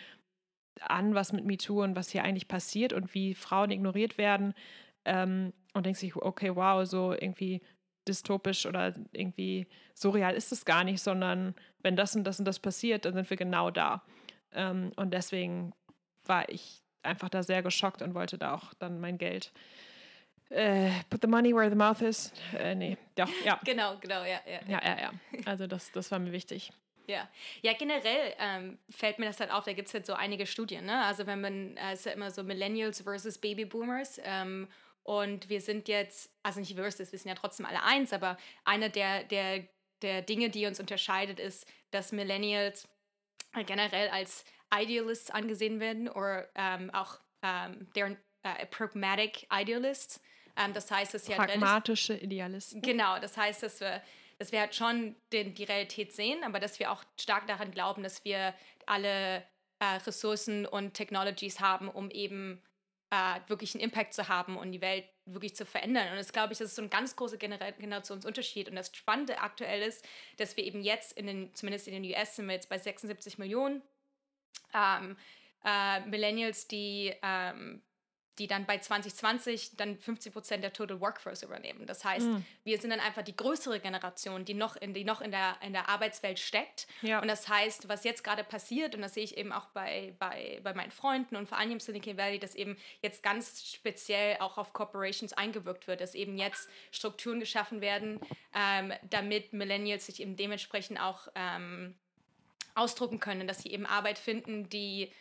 an, 0.82 1.16
was 1.16 1.34
mit 1.34 1.46
MeToo 1.46 1.84
und 1.84 1.96
was 1.96 2.10
hier 2.10 2.24
eigentlich 2.24 2.48
passiert 2.48 2.94
und 2.94 3.14
wie 3.14 3.34
Frauen 3.34 3.72
ignoriert 3.72 4.18
werden 4.18 4.54
ähm, 5.06 5.54
und 5.74 5.86
denkt 5.86 6.00
sich, 6.00 6.16
okay, 6.16 6.56
wow, 6.56 6.86
so 6.86 7.14
irgendwie 7.14 7.62
dystopisch 8.08 8.66
oder 8.66 8.94
irgendwie 9.12 9.68
so 9.94 10.12
real 10.12 10.36
ist 10.36 10.52
es 10.52 10.66
gar 10.66 10.84
nicht, 10.84 11.02
sondern 11.02 11.56
wenn 11.82 11.96
das 11.96 12.16
und 12.16 12.24
das 12.24 12.40
und 12.40 12.46
das 12.46 12.60
passiert, 12.60 13.06
dann 13.06 13.14
sind 13.14 13.30
wir 13.30 13.38
genau 13.38 13.72
da. 13.72 14.04
Ähm, 14.52 14.92
und 14.96 15.14
deswegen 15.14 15.74
war 16.26 16.48
ich 16.50 16.82
einfach 17.04 17.30
da 17.30 17.44
sehr 17.44 17.64
geschockt 17.64 18.02
und 18.02 18.14
wollte 18.14 18.38
da 18.38 18.54
auch 18.54 18.74
dann 18.76 19.00
mein 19.00 19.18
Geld 19.18 19.52
äh, 20.50 20.92
put 21.10 21.22
the 21.22 21.28
money 21.28 21.54
where 21.54 21.70
the 21.70 21.76
mouth 21.76 22.02
is. 22.02 22.32
Äh, 22.58 22.76
nee, 22.76 22.98
doch, 23.16 23.30
ja. 23.44 23.60
Genau, 23.66 23.98
genau, 24.00 24.24
ja, 24.24 24.40
ja. 24.46 24.60
Ja, 24.68 24.82
ja, 24.84 25.02
ja. 25.02 25.12
Also 25.46 25.68
das, 25.68 25.92
das 25.92 26.12
war 26.12 26.20
mir 26.20 26.32
wichtig. 26.32 26.72
Ja, 27.08 27.30
ja 27.62 27.74
generell 27.74 28.34
ähm, 28.40 28.80
fällt 28.90 29.20
mir 29.20 29.26
das 29.26 29.40
halt 29.40 29.52
auf, 29.52 29.66
da 29.66 29.74
gibt 29.74 29.88
es 29.88 29.94
halt 29.94 30.06
so 30.06 30.14
einige 30.14 30.46
Studien. 30.46 30.86
Ne? 30.86 31.04
Also 31.04 31.28
wenn 31.28 31.42
man, 31.42 31.78
äh, 31.78 31.94
es 31.94 32.00
ist 32.00 32.06
ja 32.06 32.12
immer 32.14 32.32
so 32.32 32.44
Millennials 32.44 33.02
versus 33.02 33.38
Babyboomers. 33.38 34.20
Ähm, 34.24 34.68
und 35.04 35.50
wir 35.50 35.62
sind 35.62 35.88
jetzt, 35.88 36.32
also 36.42 36.60
nicht 36.60 36.76
versus, 36.76 37.12
wir 37.12 37.20
sind 37.20 37.30
ja 37.30 37.36
trotzdem 37.36 37.68
alle 37.68 37.84
eins, 37.84 38.12
aber 38.12 38.38
einer 38.64 38.90
der, 38.90 39.24
der, 39.24 39.68
der 40.02 40.24
Dinge, 40.24 40.50
die 40.50 40.66
uns 40.66 40.80
unterscheidet, 40.80 41.40
ist, 41.40 41.68
dass 41.92 42.12
Millennials 42.12 42.88
generell 43.68 44.10
als 44.10 44.46
Idealists 44.74 45.30
angesehen 45.30 45.80
werden 45.80 46.10
oder 46.10 46.48
ähm, 46.56 46.90
auch 46.92 47.20
ähm, 47.44 47.88
deren 47.96 48.18
äh, 48.44 48.66
Pragmatic 48.66 49.48
Idealists. 49.52 50.22
Ähm, 50.58 50.74
das 50.74 50.90
heißt, 50.90 51.14
dass 51.14 51.28
ja 51.28 51.38
pragmatische 51.38 52.16
Idealisten. 52.16 52.82
Genau, 52.82 53.20
das 53.20 53.38
heißt, 53.38 53.64
dass 53.64 53.80
wir 53.80 54.02
dass 54.38 54.52
wir 54.52 54.60
halt 54.60 54.76
schon 54.76 55.16
den, 55.32 55.54
die 55.54 55.64
Realität 55.64 56.14
sehen, 56.14 56.44
aber 56.44 56.60
dass 56.60 56.80
wir 56.80 56.92
auch 56.92 57.04
stark 57.20 57.48
daran 57.48 57.72
glauben, 57.72 58.04
dass 58.04 58.26
wir 58.26 58.54
alle 58.86 59.44
äh, 59.80 59.86
Ressourcen 60.06 60.66
und 60.66 60.94
Technologies 60.94 61.60
haben, 61.60 61.90
um 61.90 62.10
eben 62.12 62.62
äh, 63.12 63.40
wirklich 63.48 63.76
einen 63.76 63.84
Impact 63.84 64.14
zu 64.14 64.28
haben 64.28 64.58
und 64.58 64.72
die 64.72 64.82
Welt 64.82 65.06
wirklich 65.26 65.56
zu 65.56 65.66
verändern. 65.66 66.10
Und 66.12 66.18
das 66.18 66.34
glaube 66.34 66.54
ich, 66.54 66.60
das 66.60 66.70
ist 66.70 66.76
so 66.76 66.82
ein 66.82 66.90
ganz 66.90 67.16
großer 67.16 67.38
Gener 67.38 67.72
Generationsunterschied. 67.72 68.70
Und 68.70 68.76
das 68.76 68.96
Spannende 68.96 69.40
aktuell 69.40 69.82
ist, 69.82 70.06
dass 70.38 70.58
wir 70.58 70.64
eben 70.64 70.82
jetzt 70.82 71.14
in 71.14 71.28
den, 71.28 71.56
zumindest 71.56 71.88
in 71.88 72.02
den 72.02 72.14
US 72.14 72.36
sind 72.36 72.48
wir 72.48 72.54
jetzt 72.54 72.70
bei 72.70 72.78
76 72.78 73.38
Millionen 73.38 73.82
ähm, 74.74 75.18
äh, 75.64 76.02
Millennials, 76.02 76.68
die 76.68 77.14
ähm, 77.22 77.82
die 78.40 78.48
dann 78.48 78.66
bei 78.66 78.78
2020 78.78 79.78
dann 79.78 79.98
50 79.98 80.34
Prozent 80.34 80.64
der 80.64 80.74
Total 80.74 81.00
Workforce 81.00 81.44
übernehmen. 81.44 81.86
Das 81.86 82.04
heißt, 82.04 82.28
mhm. 82.28 82.46
wir 82.64 82.80
sind 82.80 82.90
dann 82.90 83.00
einfach 83.00 83.22
die 83.22 83.36
größere 83.36 83.80
Generation, 83.80 84.46
die 84.46 84.54
noch 84.54 84.76
in, 84.76 84.94
die 84.94 85.04
noch 85.04 85.22
in, 85.22 85.32
der, 85.32 85.58
in 85.62 85.74
der 85.74 85.90
Arbeitswelt 85.90 86.40
steckt. 86.40 86.88
Ja. 87.02 87.22
Und 87.22 87.28
das 87.28 87.48
heißt, 87.48 87.88
was 87.88 88.04
jetzt 88.04 88.24
gerade 88.24 88.44
passiert, 88.44 88.96
und 88.96 89.02
das 89.02 89.14
sehe 89.14 89.24
ich 89.24 89.38
eben 89.38 89.52
auch 89.52 89.68
bei, 89.68 90.14
bei, 90.20 90.60
bei 90.64 90.74
meinen 90.74 90.92
Freunden 90.92 91.36
und 91.36 91.48
vor 91.48 91.58
allem 91.58 91.72
im 91.72 91.80
Silicon 91.80 92.18
Valley, 92.18 92.40
dass 92.40 92.56
eben 92.56 92.78
jetzt 93.02 93.24
ganz 93.24 93.72
speziell 93.72 94.38
auch 94.40 94.58
auf 94.58 94.74
Corporations 94.74 95.34
eingewirkt 95.34 95.88
wird, 95.88 96.02
dass 96.02 96.16
eben 96.16 96.38
jetzt 96.38 96.70
Strukturen 96.92 97.40
geschaffen 97.40 97.82
werden, 97.82 98.20
ähm, 98.54 98.94
damit 99.10 99.54
Millennials 99.54 100.06
sich 100.08 100.22
eben 100.22 100.36
dementsprechend 100.36 101.00
auch 101.00 101.28
ähm, 101.36 101.96
ausdrucken 102.76 103.20
können, 103.20 103.48
dass 103.48 103.64
sie 103.64 103.72
eben 103.72 103.86
Arbeit 103.86 104.20
finden, 104.20 104.70
die 104.70 105.12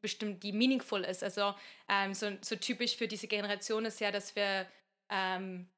bestimmt, 0.00 0.42
die 0.42 0.52
meaningful 0.52 1.04
ist. 1.04 1.22
Also 1.22 1.54
ähm, 1.88 2.14
so, 2.14 2.30
so 2.40 2.56
typisch 2.56 2.96
für 2.96 3.08
diese 3.08 3.28
Generation 3.28 3.84
ist 3.84 4.00
ja, 4.00 4.10
dass 4.10 4.34
wir 4.36 4.66
ähm, 5.10 5.68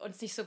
uns 0.00 0.20
nicht 0.20 0.34
so 0.34 0.44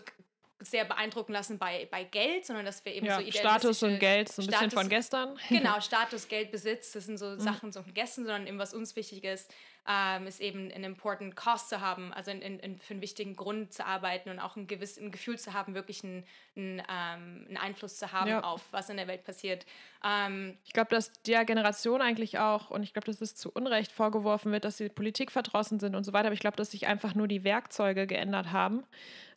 sehr 0.65 0.85
beeindrucken 0.85 1.33
lassen 1.33 1.57
bei, 1.57 1.87
bei 1.91 2.03
Geld, 2.03 2.45
sondern 2.45 2.65
dass 2.65 2.83
wir 2.83 2.93
eben 2.93 3.05
ja, 3.05 3.21
so 3.21 3.31
Status 3.31 3.83
und 3.83 3.99
Geld, 3.99 4.29
so 4.29 4.41
ein 4.41 4.47
Status, 4.47 4.65
bisschen 4.65 4.79
von 4.79 4.89
gestern. 4.89 5.39
Genau, 5.49 5.79
Status, 5.81 6.27
Geld, 6.27 6.51
Besitz, 6.51 6.91
das 6.91 7.05
sind 7.05 7.17
so 7.17 7.27
mhm. 7.27 7.39
Sachen 7.39 7.71
so 7.71 7.83
von 7.83 7.93
gestern, 7.93 8.25
sondern 8.25 8.47
eben 8.47 8.59
was 8.59 8.73
uns 8.73 8.95
wichtig 8.95 9.23
ist, 9.23 9.53
ähm, 9.87 10.25
ist 10.25 10.41
eben 10.41 10.71
einen 10.71 10.83
important 10.83 11.35
Cost 11.35 11.69
zu 11.69 11.79
haben, 11.79 12.11
also 12.11 12.31
in, 12.31 12.41
in, 12.41 12.59
in, 12.59 12.79
für 12.79 12.93
einen 12.93 13.01
wichtigen 13.01 13.35
Grund 13.35 13.71
zu 13.71 13.85
arbeiten 13.85 14.29
und 14.29 14.39
auch 14.39 14.55
ein 14.55 14.65
gewisses 14.65 14.97
ein 14.97 15.11
Gefühl 15.11 15.37
zu 15.37 15.53
haben, 15.53 15.75
wirklich 15.75 16.03
einen, 16.03 16.25
einen, 16.55 16.79
ähm, 16.79 17.45
einen 17.47 17.57
Einfluss 17.57 17.97
zu 17.97 18.11
haben 18.11 18.29
ja. 18.29 18.43
auf 18.43 18.63
was 18.71 18.89
in 18.89 18.97
der 18.97 19.07
Welt 19.07 19.23
passiert. 19.23 19.65
Ähm, 20.03 20.57
ich 20.65 20.73
glaube, 20.73 20.89
dass 20.89 21.13
der 21.23 21.45
Generation 21.45 22.01
eigentlich 22.01 22.39
auch, 22.39 22.71
und 22.71 22.81
ich 22.81 22.93
glaube, 22.93 23.05
dass 23.05 23.21
es 23.21 23.35
zu 23.35 23.51
Unrecht 23.51 23.91
vorgeworfen 23.91 24.51
wird, 24.51 24.65
dass 24.65 24.77
sie 24.77 24.89
Politik 24.89 25.31
verdrossen 25.31 25.79
sind 25.79 25.95
und 25.95 26.03
so 26.03 26.13
weiter, 26.13 26.27
aber 26.27 26.33
ich 26.33 26.39
glaube, 26.39 26.57
dass 26.57 26.71
sich 26.71 26.87
einfach 26.87 27.13
nur 27.13 27.27
die 27.27 27.43
Werkzeuge 27.43 28.07
geändert 28.07 28.51
haben. 28.51 28.83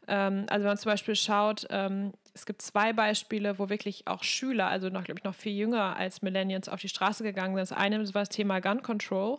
Ähm, 0.09 0.47
also 0.49 0.65
wenn 0.65 0.71
man 0.71 0.79
zum 0.79 0.91
Beispiel 0.91 1.15
schaut, 1.15 1.67
ähm, 1.71 2.13
es 2.35 2.47
gibt 2.47 2.63
zwei 2.63 2.93
Beispiele, 2.93 3.59
wo 3.59 3.69
wirklich 3.69 4.07
auch 4.07 4.23
Schüler, 4.23 4.69
also 4.69 4.89
noch, 4.89 5.05
glaube 5.05 5.21
ich, 5.21 5.25
noch 5.25 5.35
viel 5.35 5.53
jünger 5.53 5.97
als 5.97 6.23
Millennials 6.23 6.69
auf 6.69 6.81
die 6.81 6.89
Straße 6.89 7.23
gegangen 7.23 7.55
sind. 7.55 7.71
Das 7.71 7.73
eine 7.73 7.99
war 8.15 8.23
das 8.23 8.29
Thema 8.29 8.61
Gun 8.61 8.83
Control 8.83 9.39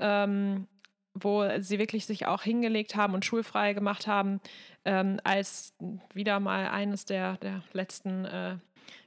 ähm, 0.00 0.66
wo 1.14 1.48
sie 1.60 1.78
wirklich 1.78 2.04
sich 2.04 2.26
auch 2.26 2.42
hingelegt 2.42 2.94
haben 2.94 3.14
und 3.14 3.24
schulfrei 3.24 3.72
gemacht 3.72 4.06
haben, 4.06 4.40
als 4.84 5.74
wieder 6.12 6.38
mal 6.38 6.68
eines 6.68 7.06
der, 7.06 7.38
der 7.38 7.62
letzten 7.72 8.24
äh, 8.24 8.56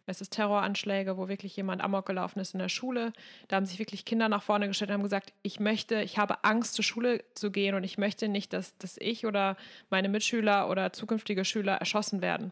es 0.06 0.22
ist 0.22 0.34
Terroranschläge, 0.34 1.18
wo 1.18 1.28
wirklich 1.28 1.56
jemand 1.56 1.84
amok 1.84 2.06
gelaufen 2.06 2.40
ist 2.40 2.54
in 2.54 2.60
der 2.60 2.70
Schule. 2.70 3.14
Da 3.48 3.56
haben 3.56 3.66
sich 3.66 3.80
wirklich 3.80 4.06
Kinder 4.06 4.30
nach 4.30 4.44
vorne 4.44 4.68
gestellt 4.68 4.90
und 4.90 4.96
haben 4.96 5.04
gesagt, 5.04 5.34
ich 5.42 5.60
möchte, 5.60 6.02
ich 6.02 6.18
habe 6.18 6.44
Angst, 6.44 6.74
zur 6.74 6.84
Schule 6.84 7.24
zu 7.36 7.52
gehen 7.52 7.76
und 7.76 7.84
ich 7.84 7.98
möchte 7.98 8.28
nicht, 8.28 8.54
dass, 8.54 8.78
dass 8.78 8.98
ich 8.98 9.26
oder 9.26 9.58
meine 9.90 10.10
Mitschüler 10.10 10.70
oder 10.70 10.94
zukünftige 10.94 11.46
Schüler 11.46 11.74
erschossen 11.74 12.22
werden. 12.22 12.52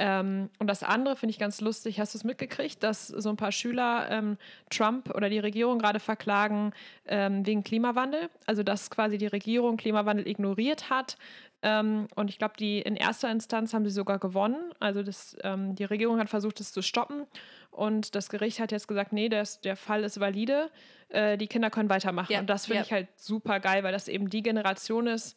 Ähm, 0.00 0.50
und 0.58 0.68
das 0.68 0.82
andere 0.82 1.16
finde 1.16 1.32
ich 1.32 1.38
ganz 1.38 1.60
lustig. 1.60 1.98
Hast 1.98 2.14
du 2.14 2.18
es 2.18 2.24
mitgekriegt, 2.24 2.82
dass 2.82 3.08
so 3.08 3.28
ein 3.28 3.36
paar 3.36 3.50
Schüler 3.50 4.08
ähm, 4.10 4.38
Trump 4.70 5.12
oder 5.14 5.28
die 5.28 5.40
Regierung 5.40 5.78
gerade 5.78 5.98
verklagen 5.98 6.72
ähm, 7.06 7.44
wegen 7.44 7.64
Klimawandel? 7.64 8.30
Also, 8.46 8.62
dass 8.62 8.90
quasi 8.90 9.18
die 9.18 9.26
Regierung 9.26 9.76
Klimawandel 9.76 10.28
ignoriert 10.28 10.88
hat. 10.88 11.18
Ähm, 11.62 12.06
und 12.14 12.30
ich 12.30 12.38
glaube, 12.38 12.54
die 12.58 12.80
in 12.80 12.94
erster 12.94 13.30
Instanz 13.30 13.74
haben 13.74 13.84
sie 13.84 13.90
sogar 13.90 14.18
gewonnen. 14.18 14.72
Also, 14.78 15.02
das, 15.02 15.36
ähm, 15.42 15.74
die 15.74 15.84
Regierung 15.84 16.18
hat 16.18 16.28
versucht, 16.28 16.60
es 16.60 16.72
zu 16.72 16.82
stoppen. 16.82 17.26
Und 17.70 18.14
das 18.14 18.28
Gericht 18.30 18.60
hat 18.60 18.70
jetzt 18.70 18.86
gesagt: 18.88 19.12
Nee, 19.12 19.28
das, 19.28 19.60
der 19.60 19.76
Fall 19.76 20.04
ist 20.04 20.20
valide. 20.20 20.70
Äh, 21.08 21.36
die 21.36 21.48
Kinder 21.48 21.70
können 21.70 21.90
weitermachen. 21.90 22.32
Ja, 22.32 22.40
und 22.40 22.48
das 22.48 22.66
finde 22.66 22.80
ja. 22.80 22.84
ich 22.84 22.92
halt 22.92 23.08
super 23.16 23.60
geil, 23.60 23.82
weil 23.82 23.92
das 23.92 24.08
eben 24.08 24.30
die 24.30 24.42
Generation 24.42 25.06
ist, 25.06 25.36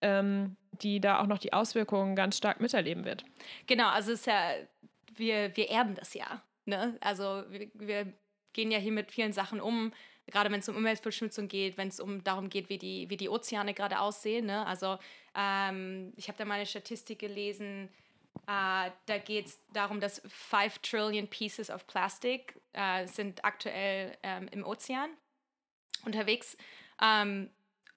ähm, 0.00 0.56
die 0.72 1.00
da 1.00 1.20
auch 1.20 1.26
noch 1.26 1.38
die 1.38 1.52
Auswirkungen 1.52 2.16
ganz 2.16 2.36
stark 2.36 2.60
miterleben 2.60 3.04
wird. 3.04 3.24
Genau, 3.66 3.88
also 3.88 4.12
es 4.12 4.20
ist 4.20 4.26
ja, 4.26 4.52
wir, 5.14 5.56
wir 5.56 5.70
erben 5.70 5.94
das 5.94 6.14
ja. 6.14 6.42
Ne? 6.64 6.96
Also 7.00 7.44
wir, 7.48 7.68
wir 7.74 8.12
gehen 8.52 8.70
ja 8.70 8.78
hier 8.78 8.92
mit 8.92 9.12
vielen 9.12 9.32
Sachen 9.32 9.60
um, 9.60 9.92
gerade 10.30 10.50
wenn 10.50 10.60
es 10.60 10.68
um 10.68 10.76
Umweltverschmutzung 10.76 11.48
geht, 11.48 11.76
wenn 11.76 11.88
es 11.88 12.00
um 12.00 12.24
darum 12.24 12.48
geht, 12.48 12.68
wie 12.68 12.78
die, 12.78 13.10
wie 13.10 13.16
die 13.16 13.28
Ozeane 13.28 13.74
gerade 13.74 14.00
aussehen. 14.00 14.46
Ne? 14.46 14.66
Also 14.66 14.98
ähm, 15.34 16.12
ich 16.16 16.28
habe 16.28 16.38
da 16.38 16.44
mal 16.44 16.54
eine 16.54 16.66
Statistik 16.66 17.18
gelesen, 17.18 17.88
äh, 18.46 18.90
da 19.06 19.18
geht 19.24 19.46
es 19.46 19.58
darum, 19.72 20.00
dass 20.00 20.22
5 20.26 20.78
Trillion 20.78 21.28
Pieces 21.28 21.70
of 21.70 21.86
Plastic 21.86 22.54
äh, 22.72 23.06
sind 23.06 23.44
aktuell 23.44 24.16
ähm, 24.22 24.48
im 24.50 24.64
Ozean 24.64 25.10
unterwegs. 26.04 26.56
Ähm, 27.02 27.50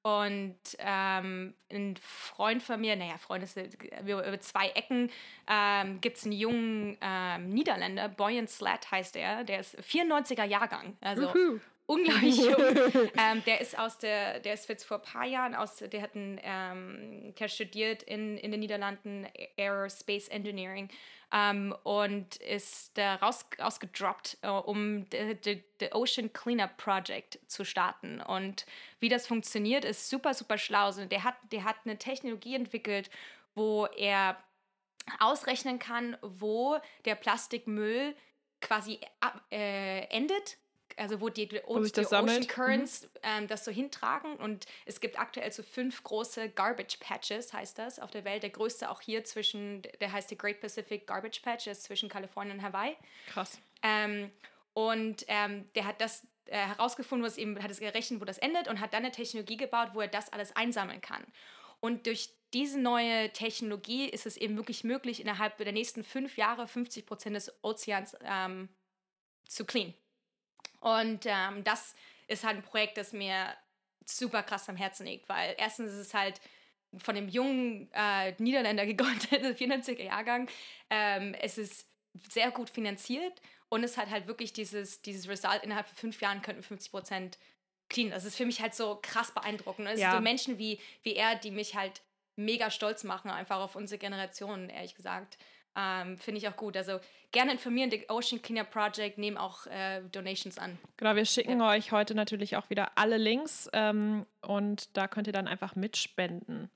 und 0.04 0.58
ähm, 0.80 1.54
ein 1.72 1.96
Freund 2.02 2.62
von 2.62 2.82
mir, 2.82 2.98
naja, 2.98 3.18
Freund 3.18 3.42
ist 3.42 3.58
über 4.02 4.40
zwei 4.42 4.68
Ecken, 4.72 5.10
ähm, 5.48 6.02
gibt 6.02 6.18
es 6.18 6.26
einen 6.26 6.34
jungen 6.34 6.98
ähm, 7.00 7.50
Niederländer, 7.50 8.10
Boyan 8.10 8.50
Slat 8.50 8.92
heißt 8.92 9.16
er, 9.16 9.46
der 9.46 9.62
ist 9.62 9.80
94er 9.80 10.44
Jahrgang. 10.44 10.98
Also 11.00 11.30
Uhu. 11.30 11.62
Unglaublich 11.86 12.38
jung. 12.38 12.56
ähm, 13.18 13.44
der 13.46 13.62
ist 13.62 13.78
aus 13.78 13.98
der, 13.98 14.40
der 14.40 14.54
ist 14.54 14.70
jetzt 14.70 14.86
vor 14.86 14.98
ein 14.98 15.04
paar 15.04 15.26
Jahren 15.26 15.56
aus, 15.56 15.78
der 15.78 16.02
hat 16.02 16.16
ein, 16.16 16.40
ähm, 16.44 17.34
der 17.38 17.48
studiert 17.48 18.04
in, 18.04 18.38
in 18.38 18.52
den 18.52 18.60
Niederlanden 18.60 19.28
Aerospace 19.58 20.30
Engineering 20.30 20.90
ähm, 21.34 21.76
und 21.84 22.38
ist 22.38 22.98
da 22.98 23.16
raus, 23.16 23.46
rausgedroppt, 23.60 24.38
äh, 24.42 24.50
um 24.50 25.08
das 25.10 25.92
Ocean 25.94 26.32
Cleanup 26.32 26.78
Project 26.78 27.40
zu 27.48 27.66
starten. 27.66 28.22
Und 28.22 28.66
wie 29.00 29.10
das 29.10 29.28
funktioniert, 29.28 29.84
ist 29.84 30.10
super, 30.10 30.34
super 30.34 30.58
schlau. 30.58 30.86
Also 30.86 31.06
der, 31.06 31.24
hat, 31.24 31.36
der 31.52 31.64
hat 31.64 31.78
eine 31.86 31.98
Technologie 31.98 32.56
entwickelt, 32.56 33.10
wo 33.56 33.88
er 33.98 34.38
ausrechnen 35.20 35.80
kann, 35.80 36.18
wo 36.22 36.78
der 37.06 37.16
Plastikmüll 37.16 38.16
quasi 38.62 39.00
ab, 39.20 39.42
äh, 39.52 40.06
endet 40.06 40.58
also 40.98 41.22
wo 41.22 41.30
die, 41.30 41.50
wo 41.66 41.80
die 41.80 42.06
Ocean. 42.06 42.48
Currents 42.48 43.04
mhm. 43.04 43.10
ähm, 43.24 43.48
das 43.48 43.66
so 43.66 43.72
hintragen. 43.72 44.36
Und 44.36 44.66
es 44.86 45.00
gibt 45.00 45.20
aktuell 45.20 45.52
so 45.52 45.64
fünf 45.64 46.04
große 46.04 46.50
Garbage 46.50 46.98
Patches, 47.00 47.54
heißt 47.54 47.78
das, 47.78 48.00
auf 48.00 48.12
der 48.12 48.26
Welt. 48.26 48.44
Der 48.44 48.50
größte 48.50 48.90
auch 48.90 49.02
hier 49.02 49.24
zwischen, 49.24 49.82
der 50.02 50.12
heißt 50.12 50.32
die 50.32 50.38
Great 50.38 50.62
Pacific 50.62 51.08
Garbage 51.08 51.42
Patch, 51.42 51.66
das 51.66 51.80
ist 51.80 51.84
zwischen 51.86 52.10
Kalifornien 52.10 52.58
und 52.58 52.64
Hawaii. 52.64 52.96
Krass. 53.28 53.60
Ähm, 53.82 54.32
und 54.74 55.26
ähm, 55.28 55.70
der 55.76 55.86
hat 55.86 56.02
das 56.02 56.26
äh, 56.46 56.58
herausgefunden, 56.58 57.26
was 57.26 57.38
eben, 57.38 57.62
hat 57.62 57.72
es 57.72 57.80
gerechnet, 57.80 58.22
wo 58.22 58.26
das 58.26 58.38
endet 58.38 58.68
und 58.68 58.80
hat 58.80 58.94
dann 58.94 59.04
eine 59.04 59.12
Technologie 59.12 59.58
gebaut, 59.58 59.90
wo 59.94 60.02
er 60.02 60.08
das 60.08 60.32
alles 60.34 60.56
einsammeln 60.56 61.02
kann. 61.02 61.24
Und 61.80 62.06
durch 62.08 62.30
diese 62.54 62.80
neue 62.80 63.32
Technologie 63.32 64.08
ist 64.08 64.26
es 64.26 64.38
eben 64.38 64.56
wirklich 64.56 64.84
möglich, 64.84 65.20
innerhalb 65.20 65.58
der 65.58 65.72
nächsten 65.72 66.04
fünf 66.04 66.38
Jahre 66.38 66.68
50 66.68 67.06
Prozent 67.06 67.36
des 67.36 67.52
Ozeans 67.64 68.16
ähm, 68.24 68.70
zu 69.48 69.66
clean. 69.66 69.94
Und 70.84 71.26
ähm, 71.26 71.64
das 71.64 71.96
ist 72.28 72.44
halt 72.44 72.58
ein 72.58 72.64
Projekt, 72.64 72.98
das 72.98 73.14
mir 73.14 73.56
super 74.06 74.44
krass 74.44 74.68
am 74.68 74.76
Herzen 74.76 75.06
liegt, 75.06 75.30
weil 75.30 75.56
erstens 75.58 75.94
ist 75.94 76.00
es 76.00 76.14
halt 76.14 76.42
von 76.98 77.16
dem 77.16 77.30
jungen 77.30 77.90
äh, 77.94 78.34
Niederländer 78.38 78.86
gegründet, 78.94 79.32
94er 79.32 80.04
Jahrgang. 80.04 80.50
Ähm, 80.90 81.36
es 81.40 81.58
ist 81.58 81.88
sehr 82.30 82.52
gut 82.52 82.70
finanziert 82.70 83.42
und 83.70 83.84
es 83.84 83.98
hat 83.98 84.10
halt 84.10 84.28
wirklich 84.28 84.52
dieses, 84.52 85.02
dieses 85.02 85.30
Result, 85.30 85.64
innerhalb 85.64 85.88
von 85.88 85.96
fünf 85.96 86.22
Jahren 86.22 86.42
könnten 86.42 86.64
50 86.64 86.92
Prozent 86.92 87.38
clean. 87.88 88.12
Das 88.12 88.26
ist 88.26 88.36
für 88.36 88.46
mich 88.46 88.62
halt 88.62 88.76
so 88.76 89.00
krass 89.02 89.34
beeindruckend. 89.34 89.88
Es 89.88 90.02
ja. 90.02 90.12
sind 90.12 90.20
so 90.20 90.22
Menschen 90.22 90.58
wie, 90.58 90.80
wie 91.04 91.16
er, 91.16 91.36
die 91.36 91.52
mich 91.52 91.76
halt 91.76 92.02
mega 92.36 92.70
stolz 92.70 93.06
machen, 93.06 93.32
einfach 93.32 93.60
auf 93.60 93.76
unsere 93.76 94.00
Generation, 94.00 94.70
ehrlich 94.70 94.96
gesagt. 94.96 95.38
Ähm, 95.76 96.18
Finde 96.18 96.40
ich 96.40 96.48
auch 96.48 96.56
gut. 96.56 96.78
Also 96.78 97.00
gerne 97.32 97.52
informieren, 97.52 97.90
The 97.90 98.06
Ocean 98.10 98.42
Cleanup 98.42 98.70
Project, 98.70 99.18
nehmen 99.18 99.38
auch 99.38 99.66
äh, 99.68 100.02
Donations 100.12 100.58
an. 100.58 100.78
Genau, 100.98 101.16
wir 101.16 101.26
schicken 101.26 101.60
ja. 101.60 101.70
euch 101.70 101.92
heute 101.92 102.16
natürlich 102.16 102.56
auch 102.56 102.70
wieder 102.70 102.92
alle 102.96 103.18
Links 103.18 103.70
ähm, 103.74 104.26
und 104.42 104.96
da 104.96 105.08
könnt 105.08 105.28
ihr 105.28 105.34
dann 105.34 105.48
einfach 105.48 105.76
mitspenden. 105.76 106.70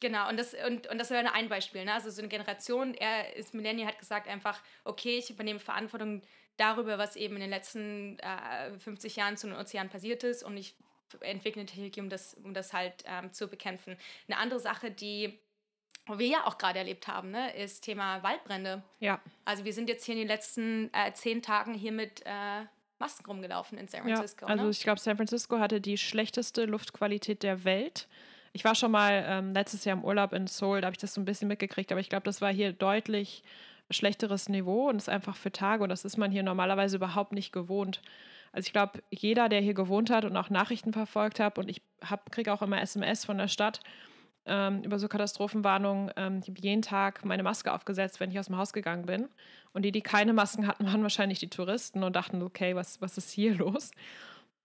Genau, 0.00 0.28
und 0.28 0.38
das, 0.38 0.54
und, 0.66 0.86
und 0.88 0.98
das 0.98 1.10
wäre 1.10 1.32
ein 1.32 1.48
Beispiel. 1.48 1.84
Ne? 1.84 1.92
Also 1.92 2.10
so 2.10 2.20
eine 2.20 2.28
Generation, 2.28 2.94
er 2.94 3.36
ist 3.36 3.54
Millennial, 3.54 3.88
hat 3.88 3.98
gesagt 3.98 4.28
einfach, 4.28 4.60
okay, 4.84 5.18
ich 5.18 5.30
übernehme 5.30 5.60
Verantwortung 5.60 6.22
darüber, 6.56 6.98
was 6.98 7.16
eben 7.16 7.36
in 7.36 7.40
den 7.42 7.50
letzten 7.50 8.18
äh, 8.18 8.78
50 8.78 9.16
Jahren 9.16 9.36
zu 9.36 9.46
den 9.46 9.56
Ozeanen 9.56 9.90
passiert 9.90 10.24
ist 10.24 10.42
und 10.42 10.56
ich 10.56 10.74
entwickle 11.20 11.60
eine 11.60 11.66
Technologie, 11.66 12.00
um 12.00 12.08
das, 12.08 12.34
um 12.34 12.54
das 12.54 12.72
halt 12.72 13.04
ähm, 13.06 13.32
zu 13.32 13.48
bekämpfen. 13.48 13.96
Eine 14.28 14.38
andere 14.38 14.60
Sache, 14.60 14.90
die 14.90 15.38
was 16.06 16.18
wir 16.18 16.26
ja 16.26 16.46
auch 16.46 16.58
gerade 16.58 16.78
erlebt 16.78 17.08
haben, 17.08 17.30
ne, 17.30 17.54
ist 17.56 17.82
Thema 17.82 18.22
Waldbrände. 18.22 18.82
Ja. 19.00 19.20
Also 19.44 19.64
wir 19.64 19.72
sind 19.72 19.88
jetzt 19.88 20.04
hier 20.04 20.14
in 20.14 20.20
den 20.20 20.28
letzten 20.28 20.90
äh, 20.92 21.12
zehn 21.12 21.42
Tagen 21.42 21.74
hier 21.74 21.92
mit 21.92 22.22
äh, 22.26 22.64
Masken 22.98 23.26
rumgelaufen 23.26 23.78
in 23.78 23.88
San 23.88 24.02
Francisco. 24.02 24.46
Ja, 24.46 24.52
also 24.52 24.64
ne? 24.64 24.70
ich 24.70 24.82
glaube, 24.82 25.00
San 25.00 25.16
Francisco 25.16 25.58
hatte 25.58 25.80
die 25.80 25.98
schlechteste 25.98 26.66
Luftqualität 26.66 27.42
der 27.42 27.64
Welt. 27.64 28.06
Ich 28.52 28.64
war 28.64 28.74
schon 28.74 28.92
mal 28.92 29.24
ähm, 29.26 29.52
letztes 29.52 29.84
Jahr 29.84 29.96
im 29.96 30.04
Urlaub 30.04 30.32
in 30.32 30.46
Seoul, 30.46 30.80
da 30.80 30.86
habe 30.86 30.94
ich 30.94 31.00
das 31.00 31.14
so 31.14 31.20
ein 31.20 31.24
bisschen 31.24 31.48
mitgekriegt, 31.48 31.90
aber 31.90 32.00
ich 32.00 32.08
glaube, 32.08 32.24
das 32.24 32.40
war 32.40 32.52
hier 32.52 32.72
deutlich 32.72 33.42
schlechteres 33.90 34.48
Niveau 34.48 34.88
und 34.88 34.96
ist 34.96 35.08
einfach 35.08 35.36
für 35.36 35.52
Tage 35.52 35.82
und 35.82 35.88
das 35.88 36.04
ist 36.04 36.16
man 36.16 36.30
hier 36.30 36.42
normalerweise 36.42 36.96
überhaupt 36.96 37.32
nicht 37.32 37.52
gewohnt. 37.52 38.00
Also 38.52 38.66
ich 38.68 38.72
glaube, 38.72 39.02
jeder, 39.10 39.48
der 39.48 39.60
hier 39.60 39.74
gewohnt 39.74 40.10
hat 40.10 40.24
und 40.24 40.36
auch 40.36 40.48
Nachrichten 40.48 40.92
verfolgt 40.92 41.40
hat 41.40 41.58
und 41.58 41.68
ich 41.68 41.82
kriege 42.30 42.52
auch 42.52 42.62
immer 42.62 42.80
SMS 42.80 43.24
von 43.24 43.38
der 43.38 43.48
Stadt, 43.48 43.80
ähm, 44.46 44.82
über 44.82 44.98
so 44.98 45.08
Katastrophenwarnungen. 45.08 46.12
Ähm, 46.16 46.40
ich 46.42 46.48
habe 46.48 46.60
jeden 46.60 46.82
Tag 46.82 47.24
meine 47.24 47.42
Maske 47.42 47.72
aufgesetzt, 47.72 48.20
wenn 48.20 48.30
ich 48.30 48.38
aus 48.38 48.46
dem 48.46 48.56
Haus 48.56 48.72
gegangen 48.72 49.06
bin. 49.06 49.28
Und 49.72 49.82
die, 49.82 49.92
die 49.92 50.02
keine 50.02 50.32
Masken 50.32 50.66
hatten, 50.66 50.86
waren 50.86 51.02
wahrscheinlich 51.02 51.38
die 51.38 51.48
Touristen 51.48 52.02
und 52.02 52.14
dachten, 52.14 52.42
okay, 52.42 52.74
was, 52.74 53.00
was 53.00 53.18
ist 53.18 53.30
hier 53.30 53.54
los? 53.54 53.90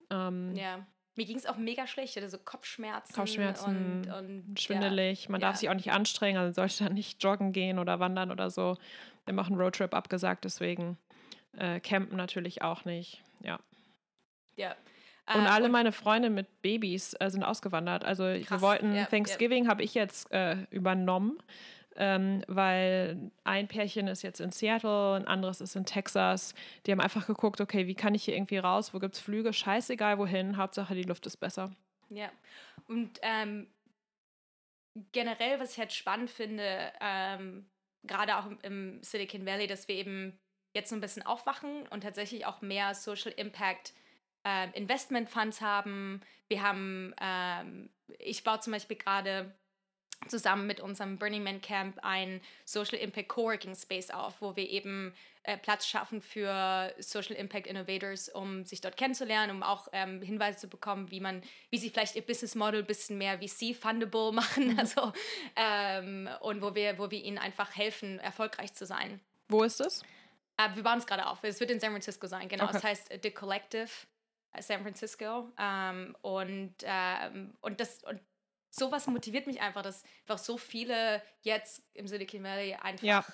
Ähm, 0.10 0.56
ja. 0.56 0.86
Mir 1.16 1.26
ging 1.26 1.38
es 1.38 1.46
auch 1.46 1.58
mega 1.58 1.86
schlecht. 1.86 2.12
Ich 2.12 2.16
hatte 2.16 2.30
so 2.30 2.38
Kopfschmerzen. 2.38 3.14
Kopfschmerzen, 3.14 4.06
und, 4.08 4.48
und 4.48 4.60
schwindelig. 4.60 5.26
Ja. 5.26 5.32
Man 5.32 5.42
darf 5.42 5.58
sich 5.58 5.70
auch 5.70 5.74
nicht 5.74 5.92
anstrengen, 5.92 6.38
also 6.38 6.54
sollte 6.54 6.86
dann 6.86 6.94
nicht 6.94 7.22
joggen 7.22 7.52
gehen 7.52 7.78
oder 7.78 8.00
wandern 8.00 8.32
oder 8.32 8.50
so. 8.50 8.78
Wir 9.26 9.34
machen 9.34 9.58
Roadtrip 9.58 9.94
abgesagt, 9.94 10.46
deswegen 10.46 10.98
äh, 11.58 11.82
campen 11.82 12.16
natürlich 12.16 12.62
auch 12.62 12.86
nicht. 12.86 13.22
Ja. 13.44 13.60
Ja, 14.56 14.76
und 15.34 15.46
äh, 15.46 15.48
alle 15.48 15.66
und 15.66 15.72
meine 15.72 15.92
Freunde 15.92 16.30
mit 16.30 16.62
Babys 16.62 17.16
äh, 17.20 17.30
sind 17.30 17.44
ausgewandert. 17.44 18.04
Also 18.04 18.24
krass, 18.24 18.50
wir 18.50 18.62
wollten 18.62 18.96
ja, 18.96 19.06
Thanksgiving 19.06 19.66
ja. 19.66 19.70
habe 19.70 19.84
ich 19.84 19.94
jetzt 19.94 20.32
äh, 20.32 20.58
übernommen, 20.72 21.38
ähm, 21.96 22.44
weil 22.48 23.32
ein 23.44 23.68
Pärchen 23.68 24.08
ist 24.08 24.22
jetzt 24.22 24.40
in 24.40 24.52
Seattle, 24.52 25.16
ein 25.16 25.28
anderes 25.28 25.62
ist 25.62 25.76
in 25.76 25.86
Texas. 25.86 26.54
Die 26.86 26.92
haben 26.92 27.02
einfach 27.02 27.28
geguckt, 27.28 27.62
okay, 27.62 27.88
wie 27.88 27.96
kann 27.96 28.16
ich 28.16 28.24
hier 28.24 28.36
irgendwie 28.36 28.58
raus? 28.58 28.94
Wo 28.94 29.00
gibt 29.00 29.16
es 29.16 29.22
Flüge? 29.22 29.54
Scheißegal 29.54 30.18
wohin. 30.18 30.58
Hauptsache 30.58 30.96
die 30.96 31.04
Luft 31.04 31.26
ist 31.26 31.38
besser. 31.38 31.72
Ja. 32.10 32.32
Und 32.88 33.20
ähm, 33.22 33.68
generell, 35.12 35.60
was 35.60 35.74
ich 35.74 35.80
halt 35.80 35.94
spannend 35.94 36.30
finde, 36.30 36.92
ähm, 37.02 37.66
gerade 38.04 38.38
auch 38.38 38.48
im 38.64 39.02
Silicon 39.04 39.46
Valley, 39.46 39.68
dass 39.68 39.88
wir 39.88 39.96
eben 39.96 40.40
jetzt 40.74 40.90
so 40.90 40.96
ein 40.96 41.02
bisschen 41.02 41.26
aufwachen 41.26 41.88
und 41.90 42.02
tatsächlich 42.02 42.46
auch 42.46 42.62
mehr 42.62 42.94
Social 42.94 43.32
Impact 43.32 43.94
äh, 44.44 44.70
Investmentfunds 44.74 45.62
haben. 45.62 46.22
Wir 46.48 46.64
haben, 46.64 47.14
ähm, 47.22 47.90
ich 48.18 48.44
baue 48.44 48.60
zum 48.60 48.74
Beispiel 48.74 48.98
gerade 48.98 49.54
zusammen 50.28 50.68
mit 50.68 50.80
unserem 50.80 51.18
Burning 51.18 51.44
Man 51.44 51.62
Camp 51.62 51.98
ein 52.02 52.42
Social 52.66 52.98
Impact 52.98 53.30
Coworking 53.30 53.76
Space 53.76 54.10
auf, 54.10 54.42
wo 54.42 54.56
wir 54.56 54.70
eben 54.70 55.14
äh, 55.44 55.58
Platz 55.58 55.88
schaffen 55.88 56.22
für 56.22 56.94
Social 57.00 57.36
Impact 57.36 57.68
Innovators, 57.68 58.28
um 58.30 58.66
sich 58.66 58.82
dort 58.82 58.98
kennenzulernen, 58.98 59.56
um 59.56 59.64
auch 59.64 59.88
ähm, 59.94 60.22
Hinweise 60.22 60.60
zu 60.60 60.68
bekommen, 60.68 61.10
wie 61.12 61.22
man, 61.22 61.42
wie 61.70 61.78
sie 61.78 61.90
vielleicht 61.90 62.16
ihr 62.16 62.22
Business 62.22 62.56
Model 62.56 62.82
ein 62.82 62.86
bisschen 62.86 63.18
mehr 63.18 63.40
VC 63.40 63.76
fundable 63.76 64.32
machen, 64.34 64.74
mhm. 64.74 64.80
also 64.80 65.14
ähm, 65.56 66.30
und 66.42 66.62
wo 66.62 66.76
wir, 66.76 66.98
wo 66.98 67.10
wir 67.10 67.24
ihnen 67.24 67.38
einfach 67.38 67.76
helfen, 67.76 68.20
erfolgreich 68.20 68.74
zu 68.74 68.86
sein. 68.86 69.22
Wo 69.48 69.64
ist 69.64 69.80
es? 69.80 70.04
Äh, 70.58 70.76
wir 70.76 70.84
bauen 70.84 71.00
es 71.00 71.08
gerade 71.08 71.28
auf. 71.28 71.40
Es 71.44 71.60
wird 71.60 71.72
in 71.72 71.80
San 71.80 71.92
Francisco 71.92 72.28
sein, 72.28 72.50
genau. 72.50 72.66
Okay. 72.66 72.78
Es 72.78 72.84
heißt 72.84 73.20
The 73.24 73.32
Collective 73.32 73.86
äh, 73.86 74.19
San 74.60 74.82
Francisco. 74.82 75.52
Ähm, 75.58 76.16
und, 76.22 76.76
ähm, 76.84 77.54
und, 77.62 77.80
das, 77.80 78.04
und 78.04 78.20
sowas 78.70 79.08
motiviert 79.08 79.48
mich 79.48 79.62
einfach, 79.62 79.82
dass 79.82 80.04
einfach 80.28 80.44
so 80.44 80.58
viele 80.58 81.22
jetzt 81.42 81.84
im 81.94 82.08
Silicon 82.08 82.44
Valley 82.44 82.76
einfach 82.76 83.06
ja. 83.06 83.26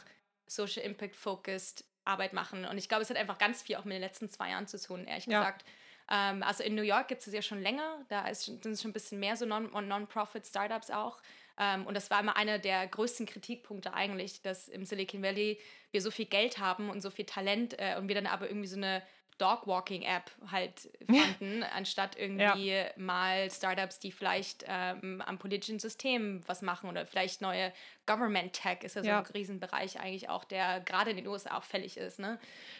Social 0.47 0.83
Impact 0.83 1.15
Focused 1.15 1.85
Arbeit 2.05 2.33
machen. 2.33 2.65
Und 2.65 2.77
ich 2.77 2.87
glaube, 2.87 3.01
es 3.01 3.09
hat 3.09 3.17
einfach 3.17 3.37
ganz 3.37 3.63
viel 3.63 3.75
auch 3.75 3.85
mit 3.85 3.93
den 3.93 4.01
letzten 4.01 4.29
zwei 4.29 4.51
Jahren 4.51 4.67
zu 4.67 4.79
tun, 4.79 5.05
ehrlich 5.05 5.25
ja. 5.25 5.39
gesagt. 5.39 5.65
Ähm, 6.09 6.43
also 6.43 6.63
in 6.63 6.75
New 6.75 6.83
York 6.83 7.07
gibt 7.07 7.25
es 7.25 7.33
ja 7.33 7.41
schon 7.41 7.61
länger, 7.61 8.05
da 8.09 8.27
ist, 8.27 8.45
sind 8.45 8.65
es 8.65 8.81
schon 8.81 8.91
ein 8.91 8.93
bisschen 8.93 9.19
mehr 9.19 9.35
so 9.35 9.45
Non-Profit-Startups 9.45 10.91
auch. 10.91 11.19
Ähm, 11.57 11.87
und 11.87 11.95
das 11.95 12.11
war 12.11 12.19
immer 12.19 12.35
einer 12.35 12.59
der 12.59 12.85
größten 12.87 13.25
Kritikpunkte 13.25 13.93
eigentlich, 13.93 14.41
dass 14.41 14.67
im 14.67 14.85
Silicon 14.85 15.23
Valley 15.23 15.59
wir 15.91 16.01
so 16.01 16.11
viel 16.11 16.25
Geld 16.25 16.59
haben 16.59 16.89
und 16.89 17.01
so 17.01 17.09
viel 17.09 17.25
Talent 17.25 17.75
äh, 17.79 17.95
und 17.97 18.07
wir 18.07 18.15
dann 18.15 18.27
aber 18.27 18.47
irgendwie 18.47 18.67
so 18.67 18.77
eine 18.77 19.01
Dog-Walking-App 19.37 20.31
halt 20.51 20.89
fanden, 21.07 21.63
anstatt 21.75 22.17
irgendwie 22.17 22.69
ja. 22.69 22.85
mal 22.97 23.49
Startups, 23.51 23.99
die 23.99 24.11
vielleicht 24.11 24.65
ähm, 24.67 25.21
am 25.25 25.37
politischen 25.37 25.79
System 25.79 26.41
was 26.47 26.61
machen 26.61 26.89
oder 26.89 27.05
vielleicht 27.05 27.41
neue 27.41 27.71
Government 28.05 28.53
Tech 28.53 28.83
ist 28.83 28.95
ja 28.95 29.03
so 29.03 29.09
ja. 29.09 29.19
ein 29.19 29.25
Riesenbereich 29.25 29.99
eigentlich 29.99 30.29
auch, 30.29 30.43
der 30.43 30.79
gerade 30.81 31.11
in 31.11 31.17
den 31.17 31.27
USA 31.27 31.57
auch 31.57 31.63
fällig 31.63 31.97
ist. 31.97 32.19
Ne? 32.19 32.39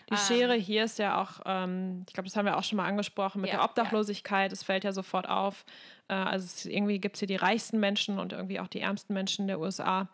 Die 0.09 0.13
ähm, 0.13 0.19
Schere 0.19 0.53
hier 0.53 0.85
ist 0.85 0.99
ja 0.99 1.21
auch, 1.21 1.41
ähm, 1.45 2.05
ich 2.07 2.13
glaube, 2.13 2.27
das 2.27 2.35
haben 2.37 2.45
wir 2.45 2.57
auch 2.57 2.63
schon 2.63 2.77
mal 2.77 2.85
angesprochen, 2.85 3.41
mit 3.41 3.49
ja, 3.49 3.57
der 3.57 3.65
Obdachlosigkeit, 3.65 4.51
es 4.51 4.63
fällt 4.63 4.83
ja 4.83 4.93
sofort 4.93 5.27
auf. 5.27 5.65
Äh, 6.07 6.13
also 6.13 6.45
es, 6.45 6.65
irgendwie 6.65 6.99
gibt 6.99 7.15
es 7.15 7.19
hier 7.19 7.27
die 7.27 7.35
reichsten 7.35 7.79
Menschen 7.79 8.19
und 8.19 8.33
irgendwie 8.33 8.59
auch 8.59 8.67
die 8.67 8.81
ärmsten 8.81 9.13
Menschen 9.13 9.47
der 9.47 9.59
USA. 9.59 10.07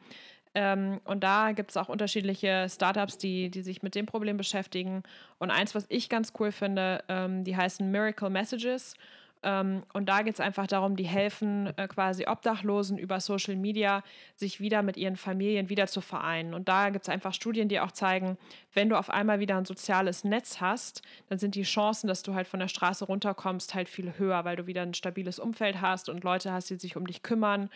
Ähm, 0.54 1.00
und 1.06 1.24
da 1.24 1.54
gibt 1.54 1.72
es 1.72 1.78
auch 1.78 1.90
unterschiedliche 1.90 2.68
Startups, 2.70 3.18
die, 3.18 3.50
die 3.50 3.62
sich 3.62 3.84
mit 3.84 3.96
dem 3.96 4.06
Problem 4.06 4.38
beschäftigen. 4.38 5.04
Und 5.40 5.50
eins, 5.50 5.74
was 5.76 5.86
ich 5.90 6.10
ganz 6.10 6.34
cool 6.40 6.52
finde, 6.52 7.04
ähm, 7.08 7.44
die 7.44 7.56
heißen 7.56 7.90
Miracle 7.90 8.30
Messages. 8.30 8.96
Ähm, 9.44 9.84
und 9.94 10.08
da 10.08 10.22
geht 10.22 10.36
es 10.36 10.40
einfach 10.40 10.68
darum, 10.68 10.96
die 10.96 11.06
helfen 11.06 11.76
äh, 11.78 11.88
quasi 11.88 12.28
Obdachlosen 12.28 12.98
über 12.98 13.20
Social 13.20 13.56
Media, 13.56 14.04
sich 14.36 14.60
wieder 14.60 14.84
mit 14.84 14.98
ihren 14.98 15.16
Familien 15.16 15.70
wieder 15.70 15.88
zu 15.88 16.02
vereinen. 16.02 16.54
Und 16.54 16.68
da 16.70 16.90
gibt 16.90 17.06
es 17.06 17.10
einfach 17.10 17.34
Studien, 17.34 17.68
die 17.68 17.80
auch 17.80 17.92
zeigen, 17.92 18.38
wenn 18.74 18.90
du 18.90 18.98
auf 18.98 19.10
einmal 19.10 19.40
wieder 19.40 19.58
ein 19.58 19.66
soziales 19.66 20.24
Netz 20.24 20.62
hast, 20.62 21.02
dann 21.30 21.40
sind 21.40 21.56
die 21.56 21.64
Chancen, 21.64 22.08
dass 22.08 22.22
du 22.22 22.36
halt 22.36 22.48
von 22.48 22.60
der 22.60 22.68
Straße 22.68 23.06
runterkommst, 23.06 23.74
halt 23.74 23.90
viel 23.90 24.14
höher, 24.18 24.46
weil 24.46 24.58
du 24.58 24.68
wieder 24.68 24.84
ein 24.84 24.94
stabiles 24.94 25.40
Umfeld 25.40 25.82
hast 25.82 26.10
und 26.10 26.24
Leute 26.24 26.52
hast, 26.52 26.70
die 26.70 26.76
sich 26.76 26.96
um 26.96 27.08
dich 27.08 27.24
kümmern. 27.24 27.70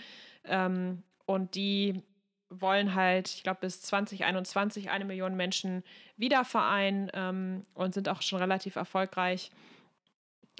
Ähm, 0.44 1.02
und 1.26 1.56
die 1.56 2.04
wollen 2.50 2.96
halt, 2.96 3.30
ich 3.30 3.44
glaube, 3.44 3.62
bis 3.62 3.82
2021 3.82 4.90
eine 4.90 5.06
Million 5.06 5.36
Menschen 5.36 5.84
wiedervereinen 6.18 7.10
ähm, 7.14 7.64
und 7.74 7.94
sind 7.94 8.10
auch 8.10 8.22
schon 8.22 8.40
relativ 8.40 8.76
erfolgreich. 8.76 9.52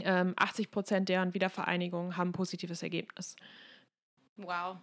Ähm, 0.04 0.34
80 0.38 0.72
Prozent 0.72 1.10
deren 1.10 1.34
Wiedervereinigungen 1.34 2.18
haben 2.18 2.30
ein 2.30 2.34
positives 2.34 2.84
Ergebnis. 2.84 3.36
Wow. 4.38 4.78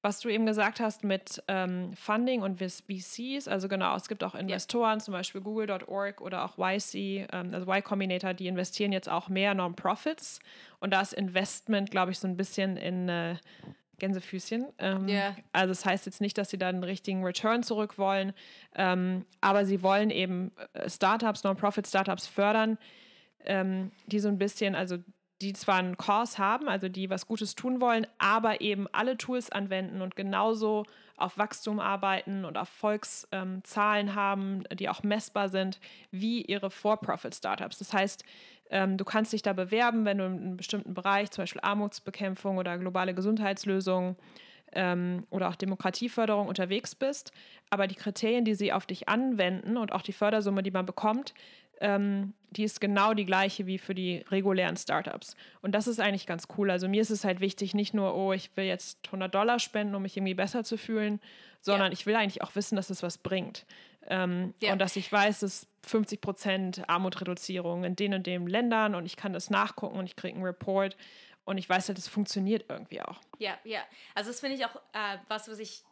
Was 0.00 0.20
du 0.20 0.28
eben 0.28 0.46
gesagt 0.46 0.78
hast 0.78 1.02
mit 1.02 1.42
ähm, 1.48 1.92
Funding 1.96 2.42
und 2.42 2.60
VCs, 2.60 3.48
also 3.48 3.66
genau, 3.66 3.96
es 3.96 4.06
gibt 4.06 4.22
auch 4.22 4.36
Investoren, 4.36 4.98
ja. 4.98 5.04
zum 5.04 5.12
Beispiel 5.12 5.40
Google.org 5.40 6.20
oder 6.20 6.44
auch 6.44 6.56
YC, 6.56 7.26
ähm, 7.32 7.52
also 7.52 7.66
Y 7.66 7.82
Combinator, 7.82 8.32
die 8.32 8.46
investieren 8.46 8.92
jetzt 8.92 9.08
auch 9.08 9.28
mehr 9.28 9.54
Non-Profits. 9.54 10.38
Und 10.78 10.92
da 10.92 11.00
ist 11.00 11.14
Investment, 11.14 11.90
glaube 11.90 12.12
ich, 12.12 12.20
so 12.20 12.28
ein 12.28 12.36
bisschen 12.36 12.76
in 12.76 13.08
äh, 13.08 13.36
Gänsefüßchen. 13.98 14.66
Ähm, 14.78 15.08
yeah. 15.08 15.36
Also 15.52 15.68
das 15.68 15.84
heißt 15.84 16.06
jetzt 16.06 16.20
nicht, 16.20 16.38
dass 16.38 16.50
sie 16.50 16.58
da 16.58 16.68
einen 16.68 16.84
richtigen 16.84 17.24
Return 17.24 17.62
zurück 17.62 17.98
wollen, 17.98 18.32
ähm, 18.74 19.24
aber 19.40 19.64
sie 19.64 19.82
wollen 19.82 20.10
eben 20.10 20.52
äh, 20.72 20.88
Startups, 20.88 21.44
Non-Profit-Startups 21.44 22.26
fördern, 22.26 22.78
ähm, 23.44 23.90
die 24.06 24.20
so 24.20 24.28
ein 24.28 24.38
bisschen, 24.38 24.74
also 24.74 24.98
die 25.40 25.52
zwar 25.52 25.78
einen 25.78 25.96
Kurs 25.96 26.38
haben, 26.38 26.68
also 26.68 26.88
die 26.88 27.10
was 27.10 27.26
Gutes 27.26 27.54
tun 27.54 27.80
wollen, 27.80 28.06
aber 28.18 28.60
eben 28.60 28.86
alle 28.92 29.16
Tools 29.16 29.50
anwenden 29.50 30.02
und 30.02 30.16
genauso 30.16 30.84
auf 31.18 31.38
Wachstum 31.38 31.80
arbeiten 31.80 32.44
und 32.44 32.56
Erfolgszahlen 32.56 34.14
haben, 34.14 34.64
die 34.72 34.88
auch 34.88 35.02
messbar 35.02 35.48
sind, 35.48 35.80
wie 36.10 36.42
ihre 36.42 36.70
For-Profit-Startups. 36.70 37.78
Das 37.78 37.92
heißt, 37.92 38.24
ähm, 38.70 38.96
du 38.96 39.04
kannst 39.04 39.32
dich 39.32 39.42
da 39.42 39.52
bewerben, 39.52 40.04
wenn 40.04 40.18
du 40.18 40.24
in 40.26 40.32
einem 40.32 40.56
bestimmten 40.56 40.94
Bereich, 40.94 41.30
zum 41.30 41.42
Beispiel 41.42 41.62
Armutsbekämpfung 41.62 42.58
oder 42.58 42.78
globale 42.78 43.14
Gesundheitslösungen 43.14 44.16
ähm, 44.72 45.26
oder 45.30 45.48
auch 45.48 45.56
Demokratieförderung 45.56 46.48
unterwegs 46.48 46.94
bist. 46.94 47.32
Aber 47.70 47.86
die 47.86 47.94
Kriterien, 47.94 48.44
die 48.44 48.54
sie 48.54 48.72
auf 48.72 48.86
dich 48.86 49.08
anwenden 49.08 49.76
und 49.76 49.92
auch 49.92 50.02
die 50.02 50.12
Fördersumme, 50.12 50.62
die 50.62 50.70
man 50.70 50.86
bekommt, 50.86 51.34
ähm, 51.80 52.34
die 52.50 52.64
ist 52.64 52.80
genau 52.80 53.14
die 53.14 53.26
gleiche 53.26 53.66
wie 53.66 53.78
für 53.78 53.94
die 53.94 54.24
regulären 54.30 54.76
Startups. 54.76 55.36
Und 55.60 55.72
das 55.72 55.86
ist 55.86 56.00
eigentlich 56.00 56.26
ganz 56.26 56.48
cool. 56.56 56.70
Also 56.70 56.88
mir 56.88 57.00
ist 57.00 57.10
es 57.10 57.24
halt 57.24 57.40
wichtig, 57.40 57.74
nicht 57.74 57.94
nur, 57.94 58.14
oh, 58.14 58.32
ich 58.32 58.50
will 58.56 58.64
jetzt 58.64 58.98
100 59.06 59.34
Dollar 59.34 59.58
spenden, 59.58 59.94
um 59.94 60.02
mich 60.02 60.16
irgendwie 60.16 60.34
besser 60.34 60.64
zu 60.64 60.78
fühlen, 60.78 61.20
sondern 61.60 61.88
ja. 61.88 61.92
ich 61.92 62.06
will 62.06 62.16
eigentlich 62.16 62.42
auch 62.42 62.54
wissen, 62.54 62.76
dass 62.76 62.90
es 62.90 63.02
was 63.02 63.18
bringt. 63.18 63.66
Ähm, 64.06 64.54
ja. 64.62 64.72
Und 64.72 64.78
dass 64.78 64.96
ich 64.96 65.10
weiß, 65.12 65.40
dass 65.40 65.66
50 65.84 66.20
Prozent 66.20 66.88
Armutreduzierung 66.88 67.84
in 67.84 67.96
den 67.96 68.14
und 68.14 68.26
den 68.26 68.46
Ländern 68.46 68.94
und 68.94 69.04
ich 69.04 69.16
kann 69.16 69.32
das 69.32 69.50
nachgucken 69.50 69.98
und 69.98 70.06
ich 70.06 70.16
kriege 70.16 70.34
einen 70.34 70.44
Report 70.44 70.96
und 71.44 71.58
ich 71.58 71.68
weiß 71.68 71.88
halt, 71.88 71.98
das 71.98 72.08
funktioniert 72.08 72.66
irgendwie 72.68 73.02
auch. 73.02 73.20
Ja, 73.38 73.58
ja. 73.64 73.80
Also 74.14 74.30
das 74.30 74.40
finde 74.40 74.56
ich 74.56 74.64
auch 74.64 74.76
äh, 74.92 75.18
was, 75.28 75.48
was 75.48 75.58
ich 75.58 75.82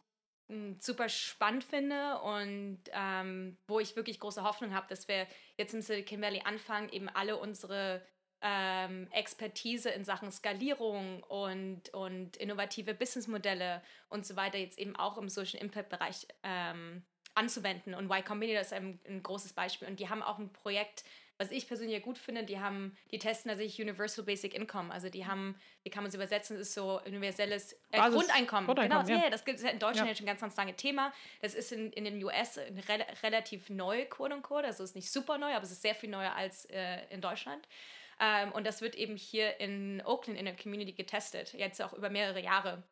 super 0.79 1.09
spannend 1.09 1.63
finde 1.63 2.19
und 2.19 2.79
ähm, 2.91 3.57
wo 3.67 3.79
ich 3.79 3.95
wirklich 3.95 4.19
große 4.19 4.43
Hoffnung 4.43 4.73
habe, 4.73 4.87
dass 4.89 5.07
wir 5.07 5.27
jetzt 5.57 5.73
im 5.73 5.81
Silicon 5.81 6.21
Valley 6.21 6.41
anfangen, 6.45 6.89
eben 6.89 7.09
alle 7.09 7.37
unsere 7.37 8.01
ähm, 8.41 9.07
Expertise 9.11 9.89
in 9.89 10.03
Sachen 10.03 10.31
Skalierung 10.31 11.23
und, 11.23 11.89
und 11.93 12.37
innovative 12.37 12.93
Businessmodelle 12.93 13.81
und 14.09 14.25
so 14.25 14.35
weiter 14.35 14.57
jetzt 14.57 14.77
eben 14.77 14.95
auch 14.95 15.17
im 15.17 15.27
Social 15.27 15.59
Impact 15.59 15.89
Bereich 15.89 16.27
ähm, 16.43 17.03
anzuwenden. 17.33 17.93
Und 17.93 18.05
Y 18.05 18.23
Combinator 18.23 18.61
ist 18.61 18.73
ein, 18.73 18.99
ein 19.07 19.23
großes 19.23 19.53
Beispiel. 19.53 19.87
Und 19.87 19.99
die 19.99 20.09
haben 20.09 20.23
auch 20.23 20.37
ein 20.37 20.53
Projekt, 20.53 21.03
was 21.37 21.51
ich 21.51 21.67
persönlich 21.67 21.97
ja 21.97 22.03
gut 22.03 22.17
finde, 22.17 22.43
die 22.43 22.59
haben, 22.59 22.97
die 23.11 23.19
testen 23.19 23.49
tatsächlich 23.49 23.79
Universal 23.81 24.25
Basic 24.25 24.53
Income. 24.53 24.91
Also 24.91 25.09
die 25.09 25.25
haben, 25.25 25.55
wie 25.83 25.89
kann 25.89 26.03
man 26.03 26.09
es 26.09 26.15
übersetzen, 26.15 26.57
das 26.57 26.69
ist 26.69 26.73
so 26.73 26.99
universelles 27.05 27.73
äh, 27.91 27.99
Grundeinkommen. 28.09 28.65
Grundeinkommen. 28.65 29.05
Genau, 29.05 29.23
ja. 29.23 29.29
das 29.29 29.45
gilt 29.45 29.61
in 29.61 29.79
Deutschland 29.79 30.09
ja. 30.09 30.15
schon 30.15 30.25
ein 30.25 30.27
ganz, 30.27 30.41
ganz 30.41 30.55
lange 30.57 30.75
Thema. 30.75 31.13
Das 31.41 31.53
ist 31.53 31.71
in, 31.71 31.91
in 31.93 32.05
den 32.05 32.23
US 32.23 32.57
re 32.57 33.05
relativ 33.23 33.69
neu, 33.69 34.05
quote 34.05 34.33
unquote. 34.33 34.65
Also 34.65 34.83
es 34.83 34.91
ist 34.91 34.95
nicht 34.95 35.11
super 35.11 35.37
neu, 35.37 35.53
aber 35.53 35.63
es 35.63 35.71
ist 35.71 35.81
sehr 35.81 35.95
viel 35.95 36.09
neuer 36.09 36.33
als 36.33 36.65
äh, 36.65 37.01
in 37.11 37.21
Deutschland. 37.21 37.67
Ähm, 38.19 38.51
und 38.53 38.65
das 38.65 38.81
wird 38.81 38.95
eben 38.95 39.15
hier 39.15 39.59
in 39.59 40.01
Oakland 40.05 40.39
in 40.39 40.45
der 40.45 40.55
Community 40.55 40.93
getestet, 40.93 41.53
jetzt 41.53 41.81
auch 41.81 41.93
über 41.93 42.09
mehrere 42.09 42.41
Jahre. 42.41 42.83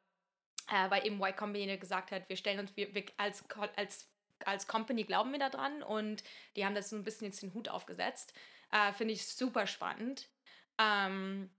Äh, 0.67 0.89
weil 0.89 1.05
eben 1.05 1.21
Y 1.21 1.35
Combinator 1.35 1.77
gesagt 1.77 2.11
hat, 2.11 2.27
wir 2.27 2.37
stellen 2.37 2.59
uns 2.59 2.75
wir, 2.75 2.93
wir 2.93 3.05
als, 3.17 3.43
als 3.75 4.09
als 4.45 4.67
Company 4.67 5.03
glauben 5.03 5.31
wir 5.31 5.39
daran 5.39 5.83
und 5.83 6.23
die 6.55 6.65
haben 6.65 6.75
das 6.75 6.89
so 6.89 6.95
ein 6.95 7.03
bisschen 7.03 7.27
jetzt 7.27 7.41
den 7.41 7.53
Hut 7.53 7.69
aufgesetzt. 7.69 8.33
Äh, 8.71 8.93
Finde 8.93 9.13
ich 9.13 9.27
super 9.27 9.67
spannend. 9.67 10.29
Ähm, 10.77 11.49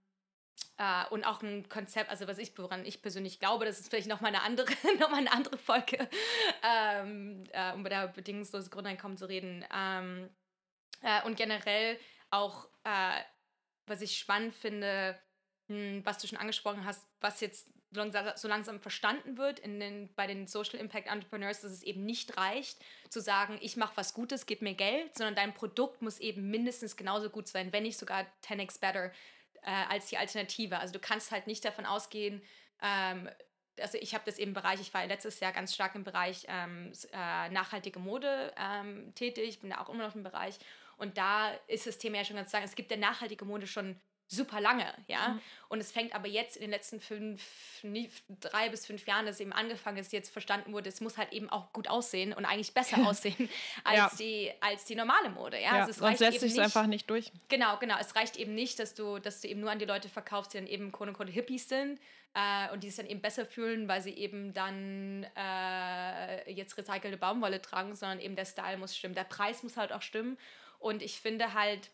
äh, 0.79 1.07
und 1.11 1.25
auch 1.25 1.43
ein 1.43 1.69
Konzept, 1.69 2.11
also 2.11 2.27
was 2.27 2.39
ich, 2.39 2.57
woran 2.59 2.85
ich 2.85 3.03
persönlich 3.03 3.41
glaube, 3.41 3.65
das 3.65 3.81
ist 3.81 3.89
vielleicht 3.89 4.09
nochmal 4.09 4.35
eine 4.35 4.43
andere, 4.43 4.73
noch 4.99 5.11
mal 5.11 5.19
eine 5.19 5.33
andere 5.33 5.59
Folge, 5.59 6.09
ähm, 6.63 7.45
äh, 7.53 7.73
um 7.73 7.83
bei 7.83 7.89
der 7.89 8.09
bedingungslosen 8.09 8.71
Grundeinkommen 8.71 9.17
zu 9.17 9.29
reden. 9.29 9.65
Ähm, 9.75 10.29
äh, 11.03 11.23
und 11.25 11.37
generell 11.37 11.99
auch, 12.31 12.69
äh, 12.85 13.21
was 13.87 14.01
ich 14.01 14.19
spannend 14.19 14.55
finde, 14.55 15.19
hm, 15.69 16.05
was 16.05 16.19
du 16.19 16.27
schon 16.27 16.39
angesprochen 16.39 16.85
hast, 16.85 17.07
was 17.21 17.41
jetzt 17.41 17.69
so 17.93 18.49
langsam 18.49 18.81
verstanden 18.81 19.39
wird 19.39 19.59
in 19.59 19.81
den, 19.81 20.13
bei 20.15 20.27
den 20.27 20.47
Social 20.47 20.79
Impact 20.79 21.09
Entrepreneurs, 21.09 21.61
dass 21.61 21.73
es 21.73 21.83
eben 21.83 22.05
nicht 22.05 22.37
reicht, 22.37 22.85
zu 23.09 23.21
sagen, 23.21 23.59
ich 23.61 23.77
mache 23.77 23.97
was 23.97 24.13
Gutes, 24.13 24.47
gib 24.47 24.63
mir 24.63 24.75
Geld, 24.75 25.17
sondern 25.17 25.35
dein 25.35 25.55
Produkt 25.55 26.03
muss 26.03 26.19
eben 26.19 26.51
mindestens 26.51 26.97
genauso 26.97 27.31
gut 27.31 27.49
sein, 27.49 27.73
wenn 27.73 27.85
nicht 27.85 27.99
sogar 27.99 28.27
10x 28.45 28.81
better 28.81 29.13
äh, 29.63 29.71
als 29.89 30.09
die 30.09 30.19
Alternative. 30.19 30.79
Also 30.79 30.93
du 30.93 30.99
kannst 30.99 31.31
halt 31.31 31.47
nicht 31.47 31.65
davon 31.65 31.87
ausgehen, 31.87 32.43
ähm, 32.83 33.29
also 33.81 33.99
ich 33.99 34.15
habe 34.15 34.25
das 34.25 34.39
eben 34.39 34.51
im 34.51 34.55
Bereich, 34.55 34.81
ich 34.81 34.95
war 34.95 35.07
letztes 35.07 35.41
Jahr 35.41 35.53
ganz 35.53 35.75
stark 35.75 35.95
im 35.95 36.05
Bereich 36.05 36.47
ähm, 36.49 36.93
äh, 37.13 37.49
nachhaltige 37.51 37.99
Mode 37.99 38.55
ähm, 38.57 39.15
tätig, 39.15 39.61
bin 39.61 39.71
da 39.71 39.81
auch 39.81 39.91
immer 39.91 40.07
noch 40.07 40.15
im 40.15 40.23
Bereich 40.23 40.59
und 40.97 41.19
da 41.19 41.51
ist 41.67 41.87
das 41.87 41.99
Thema 41.99 42.19
ja 42.19 42.25
schon 42.25 42.37
ganz 42.37 42.51
klar, 42.51 42.63
es 42.63 42.75
gibt 42.75 42.91
ja 42.91 42.97
nachhaltige 42.97 43.45
Mode 43.45 43.67
schon 43.67 44.01
super 44.29 44.61
lange, 44.61 44.93
ja. 45.07 45.29
Mhm. 45.29 45.41
Und 45.69 45.81
es 45.81 45.93
fängt 45.93 46.15
aber 46.15 46.29
jetzt 46.29 46.57
in 46.57 46.63
den 46.63 46.71
letzten 46.71 47.01
fünf, 47.01 47.43
drei 48.41 48.69
bis 48.69 48.87
fünf 48.87 49.07
Jahren, 49.07 49.27
dass 49.27 49.41
eben 49.41 49.53
angefangen 49.53 49.99
ist, 49.99 50.13
jetzt 50.13 50.31
verstanden 50.31 50.73
wurde, 50.73 50.89
es 50.89 51.01
muss 51.01 51.17
halt 51.17 51.33
eben 51.33 51.49
auch 51.51 51.73
gut 51.73 51.89
aussehen 51.89 52.33
und 52.33 52.45
eigentlich 52.45 52.75
besser 52.75 52.99
aussehen 53.07 53.49
als, 53.85 53.97
ja. 53.97 54.11
die, 54.19 54.53
als 54.61 54.85
die 54.85 54.95
normale 54.95 55.31
Mode, 55.31 55.57
ja. 55.57 55.77
ja 55.77 55.81
also 55.81 55.91
es 55.91 55.97
sonst 55.99 56.19
setzt 56.19 56.41
sich 56.41 56.61
einfach 56.61 56.87
nicht 56.87 57.09
durch. 57.09 57.33
Genau, 57.49 57.77
genau. 57.79 57.97
Es 58.01 58.17
reicht 58.17 58.37
eben 58.37 58.55
nicht, 58.55 58.79
dass 58.79 58.95
du, 58.95 59.19
dass 59.19 59.41
du 59.41 59.49
eben 59.49 59.61
nur 59.61 59.71
an 59.71 59.79
die 59.79 59.85
Leute 59.85 60.09
verkaufst, 60.09 60.55
die 60.55 60.59
dann 60.59 60.67
eben 60.67 60.93
quote 60.93 61.11
unquote 61.11 61.31
Hippies 61.31 61.69
sind 61.69 62.01
äh, 62.35 62.73
und 62.73 62.83
die 62.83 62.89
sich 62.89 62.97
dann 62.97 63.07
eben 63.07 63.21
besser 63.21 63.47
fühlen, 63.47 63.89
weil 63.89 64.03
sie 64.03 64.13
eben 64.13 64.53
dann 64.53 65.27
äh, 65.37 66.53
jetzt 66.53 66.77
recycelte 66.77 67.17
Baumwolle 67.17 67.63
tragen, 67.63 67.95
sondern 67.95 68.21
eben 68.21 68.37
der 68.37 68.45
Style 68.45 68.77
muss 68.77 68.97
stimmen. 68.97 69.15
Der 69.15 69.25
Preis 69.25 69.63
muss 69.63 69.77
halt 69.77 69.93
auch 69.93 70.03
stimmen. 70.03 70.37
Und 70.79 71.03
ich 71.03 71.21
finde 71.21 71.55
halt, 71.55 71.91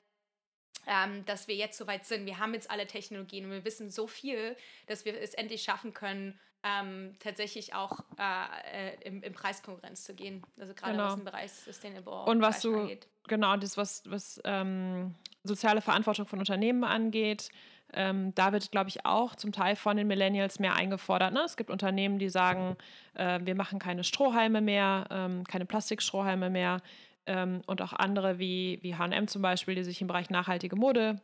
ähm, 0.86 1.24
dass 1.26 1.48
wir 1.48 1.54
jetzt 1.54 1.78
soweit 1.78 2.06
sind. 2.06 2.26
Wir 2.26 2.38
haben 2.38 2.54
jetzt 2.54 2.70
alle 2.70 2.86
Technologien 2.86 3.44
und 3.44 3.50
wir 3.52 3.64
wissen 3.64 3.90
so 3.90 4.06
viel, 4.06 4.56
dass 4.86 5.04
wir 5.04 5.20
es 5.20 5.34
endlich 5.34 5.62
schaffen 5.62 5.94
können, 5.94 6.38
ähm, 6.64 7.16
tatsächlich 7.18 7.74
auch 7.74 8.00
äh, 8.18 8.92
äh 8.92 8.96
im, 9.04 9.22
im 9.22 9.32
Preiskonkurrenz 9.32 10.04
zu 10.04 10.14
gehen. 10.14 10.42
Also 10.58 10.74
gerade 10.74 10.92
genau. 10.92 11.06
was 11.06 11.14
im 11.14 11.24
Bereich 11.24 11.52
Sustainable 11.52 12.24
Und 12.24 12.40
was 12.40 12.60
du, 12.60 12.80
angeht. 12.80 13.08
genau, 13.26 13.56
das, 13.56 13.76
was, 13.76 14.02
was 14.06 14.40
ähm, 14.44 15.14
soziale 15.42 15.80
Verantwortung 15.80 16.26
von 16.26 16.38
Unternehmen 16.38 16.84
angeht, 16.84 17.50
ähm, 17.94 18.34
da 18.34 18.52
wird, 18.52 18.70
glaube 18.70 18.88
ich, 18.88 19.04
auch 19.04 19.34
zum 19.34 19.52
Teil 19.52 19.76
von 19.76 19.96
den 19.96 20.06
Millennials 20.06 20.58
mehr 20.58 20.74
eingefordert. 20.74 21.32
Ne? 21.32 21.42
Es 21.44 21.56
gibt 21.56 21.70
Unternehmen, 21.70 22.18
die 22.18 22.30
sagen, 22.30 22.76
äh, 23.14 23.40
wir 23.42 23.54
machen 23.54 23.78
keine 23.78 24.02
Strohhalme 24.02 24.60
mehr, 24.60 25.06
ähm, 25.10 25.44
keine 25.44 25.66
Plastikstrohhalme 25.66 26.48
mehr 26.48 26.80
ähm, 27.26 27.62
und 27.66 27.82
auch 27.82 27.92
andere 27.92 28.38
wie, 28.38 28.78
wie 28.82 28.94
HM 28.96 29.28
zum 29.28 29.42
Beispiel, 29.42 29.74
die 29.74 29.84
sich 29.84 30.00
im 30.00 30.06
Bereich 30.06 30.30
nachhaltige 30.30 30.76
Mode 30.76 31.20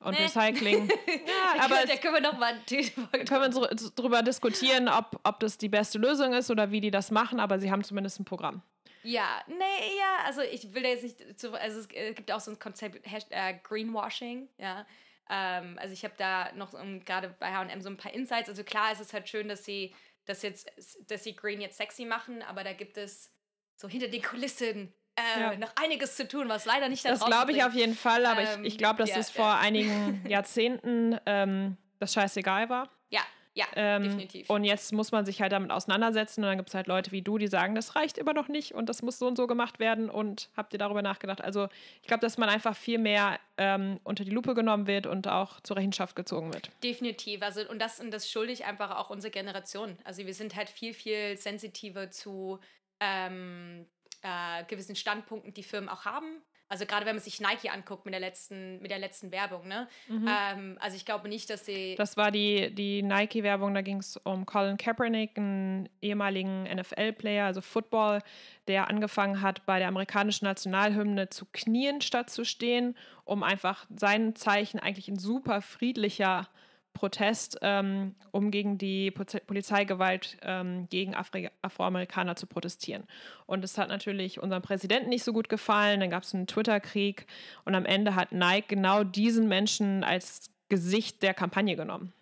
und 0.00 0.14
nee. 0.14 0.24
Recycling. 0.24 0.88
ja, 1.06 1.64
aber 1.64 1.86
da 1.86 1.96
können 1.96 2.14
wir 2.14 2.20
noch 2.20 2.38
mal 2.38 2.54
können 2.66 3.52
wir 3.52 3.90
darüber 3.96 4.22
diskutieren, 4.22 4.88
ob, 4.88 5.20
ob 5.24 5.40
das 5.40 5.58
die 5.58 5.68
beste 5.68 5.98
Lösung 5.98 6.32
ist 6.32 6.50
oder 6.50 6.70
wie 6.70 6.80
die 6.80 6.90
das 6.90 7.10
machen, 7.10 7.40
aber 7.40 7.58
sie 7.60 7.70
haben 7.70 7.84
zumindest 7.84 8.20
ein 8.20 8.24
Programm. 8.24 8.62
Ja, 9.04 9.42
nee, 9.48 9.96
ja, 9.98 10.24
also 10.26 10.42
ich 10.42 10.74
will 10.74 10.82
da 10.82 10.88
jetzt 10.88 11.02
nicht, 11.02 11.38
zu, 11.38 11.52
also 11.52 11.80
es 11.80 11.88
gibt 11.88 12.30
auch 12.30 12.40
so 12.40 12.52
ein 12.52 12.58
Konzept, 12.58 13.04
äh, 13.30 13.54
Greenwashing, 13.62 14.48
ja. 14.58 14.86
Ähm, 15.28 15.78
also 15.80 15.92
ich 15.92 16.04
habe 16.04 16.14
da 16.16 16.52
noch 16.52 16.72
um, 16.72 17.04
gerade 17.04 17.34
bei 17.40 17.52
H&M 17.52 17.80
so 17.80 17.88
ein 17.88 17.96
paar 17.96 18.12
Insights. 18.12 18.48
Also 18.48 18.62
klar, 18.64 18.92
ist 18.92 19.00
es 19.00 19.12
halt 19.12 19.28
schön, 19.28 19.48
dass 19.48 19.64
sie 19.64 19.94
das 20.24 20.42
jetzt, 20.42 20.70
dass 21.08 21.24
sie 21.24 21.34
Green 21.34 21.60
jetzt 21.60 21.76
sexy 21.76 22.04
machen, 22.04 22.42
aber 22.42 22.62
da 22.62 22.72
gibt 22.72 22.96
es 22.96 23.32
so 23.76 23.88
hinter 23.88 24.08
den 24.08 24.22
Kulissen 24.22 24.94
äh, 25.36 25.40
ja. 25.40 25.56
noch 25.56 25.72
einiges 25.76 26.16
zu 26.16 26.26
tun, 26.26 26.48
was 26.48 26.64
leider 26.64 26.88
nicht 26.88 27.04
da 27.04 27.10
Das 27.10 27.24
glaube 27.24 27.52
ich 27.52 27.64
auf 27.64 27.74
jeden 27.74 27.94
Fall, 27.94 28.26
aber 28.26 28.42
ähm, 28.42 28.64
ich, 28.64 28.72
ich 28.72 28.78
glaube, 28.78 28.98
dass 28.98 29.10
ja, 29.10 29.18
es 29.18 29.30
vor 29.30 29.46
ja. 29.46 29.58
einigen 29.60 30.24
Jahrzehnten 30.28 31.18
ähm, 31.26 31.76
das 31.98 32.12
scheißegal 32.12 32.68
war. 32.68 32.88
Ja, 33.10 33.22
ja, 33.54 33.66
ähm, 33.76 34.04
definitiv. 34.04 34.48
Und 34.48 34.64
jetzt 34.64 34.92
muss 34.92 35.12
man 35.12 35.26
sich 35.26 35.42
halt 35.42 35.52
damit 35.52 35.70
auseinandersetzen 35.70 36.42
und 36.42 36.48
dann 36.48 36.56
gibt 36.56 36.70
es 36.70 36.74
halt 36.74 36.86
Leute 36.86 37.12
wie 37.12 37.20
du, 37.20 37.36
die 37.36 37.48
sagen, 37.48 37.74
das 37.74 37.96
reicht 37.96 38.16
immer 38.16 38.32
noch 38.32 38.48
nicht 38.48 38.72
und 38.72 38.88
das 38.88 39.02
muss 39.02 39.18
so 39.18 39.26
und 39.26 39.36
so 39.36 39.46
gemacht 39.46 39.78
werden 39.78 40.08
und 40.08 40.48
habt 40.56 40.72
ihr 40.72 40.78
darüber 40.78 41.02
nachgedacht? 41.02 41.42
Also 41.42 41.68
ich 42.00 42.08
glaube, 42.08 42.22
dass 42.22 42.38
man 42.38 42.48
einfach 42.48 42.74
viel 42.74 42.98
mehr 42.98 43.38
ähm, 43.58 44.00
unter 44.04 44.24
die 44.24 44.30
Lupe 44.30 44.54
genommen 44.54 44.86
wird 44.86 45.06
und 45.06 45.28
auch 45.28 45.60
zur 45.60 45.76
Rechenschaft 45.76 46.16
gezogen 46.16 46.52
wird. 46.54 46.70
Definitiv. 46.82 47.42
Also 47.42 47.68
und 47.68 47.78
das, 47.78 48.00
und 48.00 48.10
das 48.10 48.30
schulde 48.30 48.52
ich 48.52 48.64
einfach 48.64 48.96
auch 48.96 49.10
unsere 49.10 49.30
Generation. 49.30 49.98
Also 50.04 50.24
wir 50.24 50.34
sind 50.34 50.56
halt 50.56 50.70
viel, 50.70 50.94
viel 50.94 51.36
sensitiver 51.36 52.10
zu 52.10 52.58
ähm, 53.00 53.86
äh, 54.22 54.64
gewissen 54.64 54.96
Standpunkten, 54.96 55.52
die 55.54 55.62
Firmen 55.62 55.88
auch 55.88 56.04
haben. 56.04 56.42
Also 56.72 56.86
gerade 56.86 57.04
wenn 57.04 57.16
man 57.16 57.22
sich 57.22 57.38
Nike 57.38 57.68
anguckt 57.68 58.06
mit 58.06 58.14
der 58.14 58.20
letzten, 58.20 58.80
mit 58.80 58.90
der 58.90 58.98
letzten 58.98 59.30
Werbung, 59.30 59.68
ne? 59.68 59.88
Mhm. 60.08 60.26
Ähm, 60.26 60.78
also 60.80 60.96
ich 60.96 61.04
glaube 61.04 61.28
nicht, 61.28 61.50
dass 61.50 61.66
sie. 61.66 61.96
Das 61.96 62.16
war 62.16 62.30
die, 62.30 62.74
die 62.74 63.02
Nike-Werbung, 63.02 63.74
da 63.74 63.82
ging 63.82 63.98
es 63.98 64.16
um 64.16 64.46
Colin 64.46 64.78
Kaepernick, 64.78 65.36
einen 65.36 65.90
ehemaligen 66.00 66.62
NFL-Player, 66.62 67.44
also 67.44 67.60
Football, 67.60 68.20
der 68.68 68.88
angefangen 68.88 69.42
hat, 69.42 69.66
bei 69.66 69.80
der 69.80 69.88
amerikanischen 69.88 70.46
Nationalhymne 70.46 71.28
zu 71.28 71.44
knien 71.52 72.00
statt 72.00 72.30
zu 72.30 72.42
stehen, 72.46 72.96
um 73.24 73.42
einfach 73.42 73.84
sein 73.94 74.34
Zeichen 74.34 74.80
eigentlich 74.80 75.08
in 75.08 75.18
super 75.18 75.60
friedlicher 75.60 76.48
Protest, 76.92 77.58
ähm, 77.62 78.14
um 78.30 78.50
gegen 78.50 78.78
die 78.78 79.10
Polizeigewalt 79.10 80.36
ähm, 80.42 80.88
gegen 80.90 81.14
Afri 81.14 81.50
Afroamerikaner 81.62 82.36
zu 82.36 82.46
protestieren. 82.46 83.04
Und 83.46 83.64
es 83.64 83.78
hat 83.78 83.88
natürlich 83.88 84.40
unserem 84.40 84.62
Präsidenten 84.62 85.08
nicht 85.08 85.24
so 85.24 85.32
gut 85.32 85.48
gefallen. 85.48 86.00
Dann 86.00 86.10
gab 86.10 86.22
es 86.22 86.34
einen 86.34 86.46
Twitter-Krieg 86.46 87.26
und 87.64 87.74
am 87.74 87.86
Ende 87.86 88.14
hat 88.14 88.32
Nike 88.32 88.68
genau 88.68 89.04
diesen 89.04 89.48
Menschen 89.48 90.04
als 90.04 90.50
Gesicht 90.68 91.22
der 91.22 91.34
Kampagne 91.34 91.76
genommen. 91.76 92.12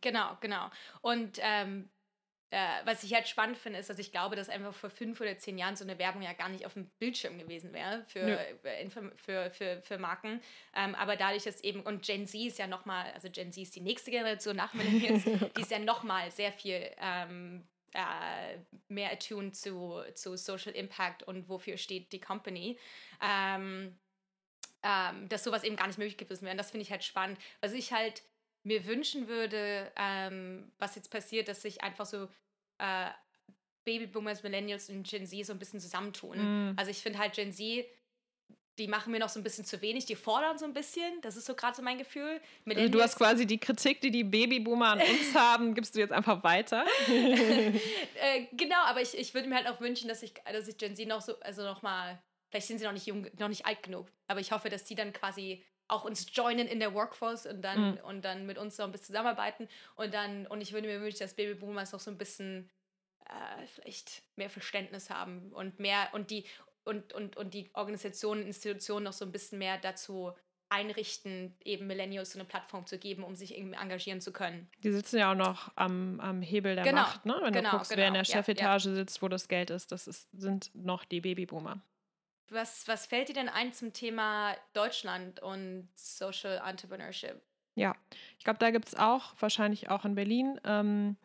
Genau, 0.00 0.36
genau. 0.40 0.70
Und 1.00 1.38
ähm, 1.40 1.88
äh, 2.54 2.86
was 2.86 3.02
ich 3.02 3.12
halt 3.12 3.26
spannend 3.26 3.58
finde, 3.58 3.80
ist, 3.80 3.90
dass 3.90 3.98
ich 3.98 4.12
glaube, 4.12 4.36
dass 4.36 4.48
einfach 4.48 4.72
vor 4.72 4.88
fünf 4.88 5.20
oder 5.20 5.36
zehn 5.36 5.58
Jahren 5.58 5.74
so 5.74 5.82
eine 5.82 5.98
Werbung 5.98 6.22
ja 6.22 6.34
gar 6.34 6.48
nicht 6.48 6.64
auf 6.64 6.74
dem 6.74 6.86
Bildschirm 7.00 7.36
gewesen 7.36 7.72
wäre 7.72 8.04
für, 8.06 8.28
ja. 8.28 8.36
Äh, 8.70 8.88
für, 9.16 9.50
für, 9.50 9.82
für 9.82 9.98
Marken. 9.98 10.40
Ähm, 10.76 10.94
aber 10.94 11.16
dadurch, 11.16 11.42
dass 11.42 11.62
eben, 11.62 11.80
und 11.80 12.04
Gen 12.04 12.28
Z 12.28 12.40
ist 12.40 12.58
ja 12.58 12.68
nochmal, 12.68 13.10
also 13.12 13.28
Gen 13.28 13.52
Z 13.52 13.64
ist 13.64 13.74
die 13.74 13.80
nächste 13.80 14.12
Generation 14.12 14.54
nach 14.54 14.72
Millennials, 14.72 15.24
die 15.56 15.62
ist 15.62 15.72
ja 15.72 15.80
nochmal 15.80 16.30
sehr 16.30 16.52
viel 16.52 16.88
ähm, 16.98 17.66
äh, 17.92 18.58
mehr 18.86 19.10
attuned 19.10 19.56
zu, 19.56 20.02
zu 20.14 20.36
Social 20.36 20.74
Impact 20.74 21.24
und 21.24 21.48
wofür 21.48 21.76
steht 21.76 22.12
die 22.12 22.20
Company. 22.20 22.78
Ähm, 23.20 23.98
ähm, 24.84 25.28
dass 25.28 25.42
sowas 25.42 25.64
eben 25.64 25.76
gar 25.76 25.88
nicht 25.88 25.98
möglich 25.98 26.18
gewesen 26.18 26.42
wäre. 26.42 26.52
Und 26.52 26.58
das 26.58 26.70
finde 26.70 26.82
ich 26.82 26.92
halt 26.92 27.02
spannend. 27.02 27.38
Was 27.60 27.72
ich 27.72 27.92
halt 27.92 28.22
mir 28.64 28.86
wünschen 28.86 29.28
würde, 29.28 29.90
ähm, 29.96 30.72
was 30.78 30.94
jetzt 30.94 31.10
passiert, 31.10 31.48
dass 31.48 31.62
sich 31.62 31.82
einfach 31.82 32.06
so 32.06 32.28
äh, 32.78 33.10
Babyboomers, 33.84 34.42
Millennials 34.42 34.88
und 34.88 35.06
Gen 35.06 35.26
Z 35.26 35.46
so 35.46 35.52
ein 35.52 35.58
bisschen 35.58 35.80
zusammentun. 35.80 36.72
Mm. 36.72 36.78
Also 36.78 36.90
ich 36.90 36.98
finde 36.98 37.18
halt 37.18 37.34
Gen 37.34 37.52
Z, 37.52 37.86
die 38.78 38.88
machen 38.88 39.12
mir 39.12 39.20
noch 39.20 39.28
so 39.28 39.38
ein 39.38 39.44
bisschen 39.44 39.64
zu 39.64 39.80
wenig, 39.82 40.06
die 40.06 40.16
fordern 40.16 40.58
so 40.58 40.64
ein 40.64 40.72
bisschen. 40.72 41.20
Das 41.20 41.36
ist 41.36 41.46
so 41.46 41.54
gerade 41.54 41.76
so 41.76 41.82
mein 41.82 41.98
Gefühl. 41.98 42.40
Also 42.66 42.88
du 42.88 43.00
hast 43.00 43.16
quasi 43.16 43.46
die 43.46 43.58
Kritik, 43.58 44.00
die 44.00 44.10
die 44.10 44.24
Babyboomer 44.24 44.88
an 44.88 45.00
uns 45.00 45.34
haben, 45.34 45.74
gibst 45.74 45.94
du 45.94 46.00
jetzt 46.00 46.12
einfach 46.12 46.42
weiter. 46.42 46.84
äh, 47.08 48.46
genau, 48.52 48.82
aber 48.86 49.00
ich, 49.00 49.16
ich 49.16 49.32
würde 49.34 49.48
mir 49.48 49.56
halt 49.56 49.68
auch 49.68 49.80
wünschen, 49.80 50.08
dass 50.08 50.22
ich, 50.22 50.34
dass 50.50 50.66
ich 50.66 50.76
Gen 50.76 50.96
Z 50.96 51.06
noch 51.06 51.20
so, 51.20 51.38
also 51.40 51.62
noch 51.62 51.82
mal, 51.82 52.20
vielleicht 52.50 52.66
sind 52.66 52.78
sie 52.78 52.84
noch 52.84 52.92
nicht 52.92 53.06
jung, 53.06 53.28
noch 53.38 53.48
nicht 53.48 53.66
alt 53.66 53.82
genug, 53.82 54.10
aber 54.26 54.40
ich 54.40 54.50
hoffe, 54.50 54.70
dass 54.70 54.84
die 54.84 54.96
dann 54.96 55.12
quasi 55.12 55.62
auch 55.88 56.04
uns 56.04 56.26
joinen 56.32 56.66
in 56.66 56.80
der 56.80 56.94
Workforce 56.94 57.46
und 57.46 57.62
dann, 57.62 57.92
mhm. 57.92 58.00
und 58.04 58.24
dann 58.24 58.46
mit 58.46 58.58
uns 58.58 58.78
noch 58.78 58.86
ein 58.86 58.92
bisschen 58.92 59.08
zusammenarbeiten. 59.08 59.68
Und 59.96 60.14
dann, 60.14 60.46
und 60.46 60.60
ich 60.60 60.72
würde 60.72 60.88
mir 60.88 61.00
wünschen, 61.00 61.20
dass 61.20 61.34
Babyboomers 61.34 61.92
noch 61.92 62.00
so 62.00 62.10
ein 62.10 62.18
bisschen 62.18 62.70
äh, 63.26 63.66
vielleicht 63.66 64.22
mehr 64.36 64.50
Verständnis 64.50 65.10
haben 65.10 65.52
und 65.52 65.78
mehr 65.78 66.08
und 66.12 66.30
die 66.30 66.44
und, 66.84 67.14
und, 67.14 67.36
und 67.36 67.54
die 67.54 67.70
Organisationen, 67.72 68.46
Institutionen 68.46 69.04
noch 69.04 69.14
so 69.14 69.24
ein 69.24 69.32
bisschen 69.32 69.58
mehr 69.58 69.78
dazu 69.78 70.32
einrichten, 70.68 71.56
eben 71.64 71.86
Millennials 71.86 72.32
so 72.32 72.38
eine 72.38 72.46
Plattform 72.46 72.86
zu 72.86 72.98
geben, 72.98 73.22
um 73.22 73.36
sich 73.36 73.56
irgendwie 73.56 73.76
engagieren 73.76 74.20
zu 74.20 74.32
können. 74.32 74.68
Die 74.82 74.90
sitzen 74.90 75.18
ja 75.18 75.30
auch 75.30 75.36
noch 75.36 75.70
am, 75.76 76.20
am 76.20 76.42
Hebel 76.42 76.74
der 76.74 76.84
genau, 76.84 77.02
Macht, 77.02 77.26
ne? 77.26 77.38
Wenn 77.42 77.52
genau, 77.52 77.70
du 77.70 77.76
guckst, 77.76 77.90
genau, 77.90 78.00
wer 78.00 78.08
in 78.08 78.14
der 78.14 78.24
Chefetage 78.24 78.84
ja, 78.84 78.90
ja. 78.90 78.96
sitzt, 78.96 79.22
wo 79.22 79.28
das 79.28 79.48
Geld 79.48 79.70
ist, 79.70 79.92
das 79.92 80.06
ist, 80.06 80.28
sind 80.32 80.70
noch 80.74 81.04
die 81.04 81.20
Babyboomer. 81.20 81.80
Was, 82.50 82.86
was 82.86 83.06
fällt 83.06 83.28
dir 83.28 83.34
denn 83.34 83.48
ein 83.48 83.72
zum 83.72 83.92
Thema 83.92 84.54
Deutschland 84.74 85.40
und 85.40 85.88
Social 85.94 86.60
Entrepreneurship? 86.66 87.40
Ja, 87.74 87.94
ich 88.38 88.44
glaube, 88.44 88.58
da 88.58 88.70
gibt 88.70 88.88
es 88.88 88.94
auch, 88.94 89.34
wahrscheinlich 89.40 89.90
auch 89.90 90.04
in 90.04 90.14
Berlin, 90.14 90.60
ähm, 90.64 91.16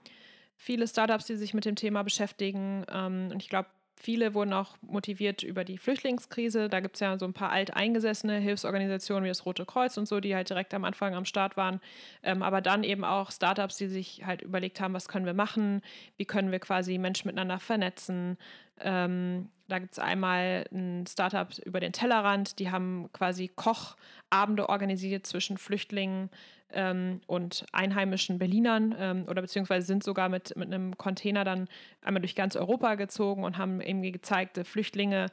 viele 0.56 0.88
Startups, 0.88 1.26
die 1.26 1.36
sich 1.36 1.54
mit 1.54 1.66
dem 1.66 1.76
Thema 1.76 2.04
beschäftigen. 2.04 2.86
Ähm, 2.92 3.30
und 3.32 3.42
ich 3.42 3.50
glaube, 3.50 3.70
viele 3.96 4.34
wurden 4.34 4.54
auch 4.54 4.78
motiviert 4.82 5.44
über 5.44 5.64
die 5.64 5.78
Flüchtlingskrise. 5.78 6.70
Da 6.70 6.80
gibt 6.80 6.96
es 6.96 7.02
ja 7.02 7.18
so 7.20 7.26
ein 7.26 7.34
paar 7.34 7.52
alteingesessene 7.52 8.38
Hilfsorganisationen 8.38 9.26
wie 9.26 9.30
das 9.30 9.46
Rote 9.46 9.66
Kreuz 9.66 9.98
und 9.98 10.08
so, 10.08 10.20
die 10.20 10.34
halt 10.36 10.50
direkt 10.50 10.74
am 10.74 10.86
Anfang 10.86 11.14
am 11.14 11.26
Start 11.26 11.58
waren. 11.58 11.82
Ähm, 12.24 12.42
aber 12.42 12.62
dann 12.62 12.84
eben 12.84 13.04
auch 13.04 13.32
Startups, 13.32 13.78
die 13.78 13.88
sich 13.88 14.26
halt 14.26 14.42
überlegt 14.42 14.80
haben, 14.80 14.94
was 14.94 15.08
können 15.08 15.26
wir 15.26 15.34
machen, 15.34 15.82
wie 16.18 16.26
können 16.26 16.52
wir 16.52 16.60
quasi 16.60 16.98
Menschen 16.98 17.28
miteinander 17.28 17.60
vernetzen. 17.60 18.38
Ähm, 18.82 19.50
da 19.68 19.80
gibt 19.80 19.94
es 19.94 20.00
einmal 20.00 20.66
ein 20.74 21.06
Startup 21.08 21.48
über 21.64 21.80
den 21.80 21.94
Tellerrand, 21.94 22.60
die 22.60 22.72
haben 22.72 23.10
quasi 23.14 23.48
Kochabende 23.48 24.68
organisiert 24.68 25.28
zwischen 25.28 25.58
Flüchtlingen 25.58 26.30
ähm, 26.72 27.22
und 27.28 27.66
einheimischen 27.72 28.40
Berlinern 28.40 28.96
ähm, 28.98 29.26
oder 29.28 29.42
beziehungsweise 29.42 29.86
sind 29.86 30.04
sogar 30.04 30.30
mit, 30.30 30.56
mit 30.56 30.74
einem 30.74 30.98
Container 30.98 31.44
dann 31.44 31.68
einmal 32.02 32.22
durch 32.22 32.36
ganz 32.36 32.56
Europa 32.56 32.96
gezogen 32.96 33.44
und 33.44 33.58
haben 33.58 33.82
eben 33.82 34.02
gezeigt, 34.02 34.60
Flüchtlinge 34.66 35.28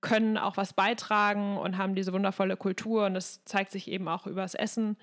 können 0.00 0.38
auch 0.38 0.56
was 0.56 0.74
beitragen 0.74 1.56
und 1.56 1.76
haben 1.76 1.94
diese 1.94 2.12
wundervolle 2.12 2.56
Kultur 2.56 3.06
und 3.06 3.14
das 3.14 3.44
zeigt 3.44 3.72
sich 3.72 3.88
eben 3.88 4.06
auch 4.06 4.26
übers 4.26 4.54
Essen. 4.54 4.96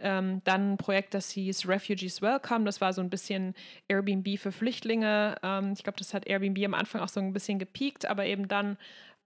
Ähm, 0.00 0.42
dann 0.44 0.72
ein 0.72 0.76
Projekt, 0.76 1.14
das 1.14 1.30
hieß 1.30 1.68
Refugees 1.68 2.22
Welcome. 2.22 2.64
Das 2.64 2.80
war 2.80 2.92
so 2.92 3.00
ein 3.00 3.10
bisschen 3.10 3.54
Airbnb 3.88 4.38
für 4.38 4.52
Flüchtlinge. 4.52 5.36
Ähm, 5.42 5.72
ich 5.76 5.82
glaube, 5.82 5.98
das 5.98 6.14
hat 6.14 6.26
Airbnb 6.26 6.64
am 6.64 6.74
Anfang 6.74 7.00
auch 7.00 7.08
so 7.08 7.20
ein 7.20 7.32
bisschen 7.32 7.58
gepiekt, 7.58 8.06
aber 8.06 8.24
eben 8.24 8.48
dann 8.48 8.76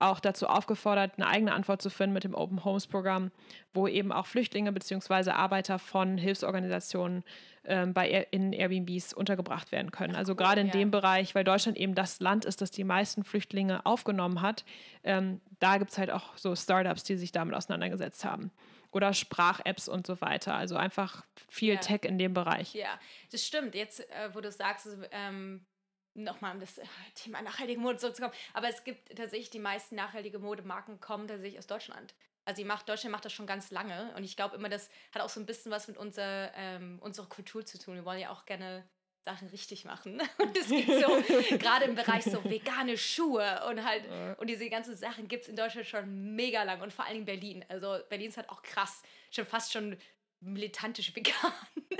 auch 0.00 0.20
dazu 0.20 0.48
aufgefordert, 0.48 1.12
eine 1.16 1.26
eigene 1.26 1.52
Antwort 1.52 1.80
zu 1.80 1.88
finden 1.88 2.14
mit 2.14 2.24
dem 2.24 2.34
Open 2.34 2.64
Homes 2.64 2.86
Programm, 2.86 3.30
wo 3.72 3.86
eben 3.86 4.12
auch 4.12 4.26
Flüchtlinge 4.26 4.72
bzw. 4.72 5.30
Arbeiter 5.30 5.78
von 5.78 6.18
Hilfsorganisationen 6.18 7.22
ähm, 7.64 7.94
bei 7.94 8.26
in 8.30 8.52
Airbnbs 8.52 9.14
untergebracht 9.14 9.72
werden 9.72 9.92
können. 9.92 10.16
Also 10.16 10.34
gerade 10.34 10.60
in 10.60 10.66
ja. 10.68 10.72
dem 10.72 10.90
Bereich, 10.90 11.34
weil 11.34 11.44
Deutschland 11.44 11.78
eben 11.78 11.94
das 11.94 12.20
Land 12.20 12.44
ist, 12.44 12.60
das 12.60 12.70
die 12.70 12.84
meisten 12.84 13.24
Flüchtlinge 13.24 13.86
aufgenommen 13.86 14.42
hat, 14.42 14.64
ähm, 15.04 15.40
da 15.60 15.78
gibt 15.78 15.92
es 15.92 15.98
halt 15.98 16.10
auch 16.10 16.36
so 16.36 16.54
Startups, 16.56 17.04
die 17.04 17.16
sich 17.16 17.32
damit 17.32 17.54
auseinandergesetzt 17.54 18.24
haben 18.24 18.50
oder 18.94 19.12
Sprach-Apps 19.12 19.88
und 19.88 20.06
so 20.06 20.20
weiter. 20.20 20.54
Also 20.54 20.76
einfach 20.76 21.24
viel 21.48 21.74
ja. 21.74 21.80
Tech 21.80 22.02
in 22.04 22.18
dem 22.18 22.32
Bereich. 22.32 22.74
Ja, 22.74 22.98
das 23.32 23.44
stimmt. 23.44 23.74
Jetzt, 23.74 24.00
äh, 24.10 24.34
wo 24.34 24.40
du 24.40 24.50
sagst, 24.50 24.88
ähm, 25.10 25.66
nochmal 26.14 26.54
um 26.54 26.60
das 26.60 26.78
äh, 26.78 26.84
Thema 27.14 27.42
nachhaltige 27.42 27.80
Mode 27.80 27.98
zurückzukommen, 27.98 28.34
aber 28.52 28.68
es 28.68 28.84
gibt 28.84 29.16
tatsächlich 29.16 29.50
die 29.50 29.58
meisten 29.58 29.96
nachhaltige 29.96 30.38
Modemarken 30.38 31.00
kommen 31.00 31.26
tatsächlich 31.26 31.58
aus 31.58 31.66
Deutschland. 31.66 32.14
Also 32.44 32.62
die 32.62 32.66
macht, 32.66 32.88
Deutschland 32.88 33.12
macht 33.12 33.24
das 33.24 33.32
schon 33.32 33.46
ganz 33.46 33.70
lange 33.70 34.12
und 34.16 34.22
ich 34.22 34.36
glaube 34.36 34.56
immer, 34.56 34.68
das 34.68 34.90
hat 35.12 35.22
auch 35.22 35.28
so 35.28 35.40
ein 35.40 35.46
bisschen 35.46 35.72
was 35.72 35.88
mit 35.88 35.96
unserer, 35.96 36.52
ähm, 36.54 36.98
unserer 37.00 37.26
Kultur 37.26 37.64
zu 37.64 37.78
tun. 37.78 37.94
Wir 37.94 38.04
wollen 38.04 38.20
ja 38.20 38.30
auch 38.30 38.44
gerne 38.44 38.86
Sachen 39.24 39.48
richtig 39.48 39.84
machen. 39.84 40.20
Und 40.38 40.56
es 40.56 40.68
gibt 40.68 40.88
so, 40.88 41.56
gerade 41.58 41.86
im 41.86 41.94
Bereich 41.94 42.24
so 42.24 42.42
vegane 42.44 42.96
Schuhe 42.98 43.62
und 43.68 43.84
halt, 43.84 44.04
und 44.38 44.48
diese 44.48 44.68
ganzen 44.68 44.94
Sachen 44.94 45.28
gibt 45.28 45.44
es 45.44 45.48
in 45.48 45.56
Deutschland 45.56 45.86
schon 45.86 46.34
mega 46.34 46.62
lang 46.62 46.80
und 46.80 46.92
vor 46.92 47.06
allem 47.06 47.18
in 47.18 47.24
Berlin. 47.24 47.64
Also 47.68 47.98
Berlin 48.08 48.28
ist 48.28 48.36
halt 48.36 48.50
auch 48.50 48.62
krass, 48.62 49.02
schon 49.30 49.46
fast 49.46 49.72
schon 49.72 49.96
militantisch 50.40 51.14
vegan. 51.14 51.52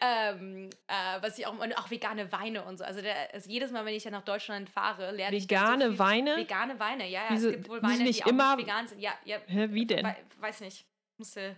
ähm, 0.00 0.70
äh, 0.86 1.20
was 1.22 1.38
ich 1.38 1.46
auch, 1.46 1.58
und 1.58 1.76
auch 1.76 1.90
vegane 1.90 2.30
Weine 2.32 2.64
und 2.64 2.78
so. 2.78 2.84
Also, 2.84 3.00
der, 3.00 3.34
also 3.34 3.50
jedes 3.50 3.70
Mal, 3.70 3.84
wenn 3.84 3.94
ich 3.94 4.04
ja 4.04 4.10
nach 4.10 4.24
Deutschland 4.24 4.70
fahre, 4.70 5.10
lerne 5.10 5.36
ich 5.36 5.44
Vegane 5.44 5.92
so 5.92 5.98
Weine? 5.98 6.36
Vegane 6.36 6.78
Weine, 6.78 7.08
ja, 7.08 7.24
ja. 7.24 7.28
Diese, 7.30 7.48
es 7.50 7.56
gibt 7.56 7.68
wohl 7.68 7.82
Weine, 7.82 8.04
nicht 8.04 8.24
die 8.24 8.30
immer, 8.30 8.56
vegan 8.56 8.86
sind. 8.86 9.00
Ja, 9.00 9.12
ja. 9.24 9.38
Hä, 9.46 9.68
wie 9.70 9.86
denn? 9.86 10.06
We 10.06 10.16
weiß 10.38 10.60
nicht. 10.60 10.86
Musste 11.16 11.56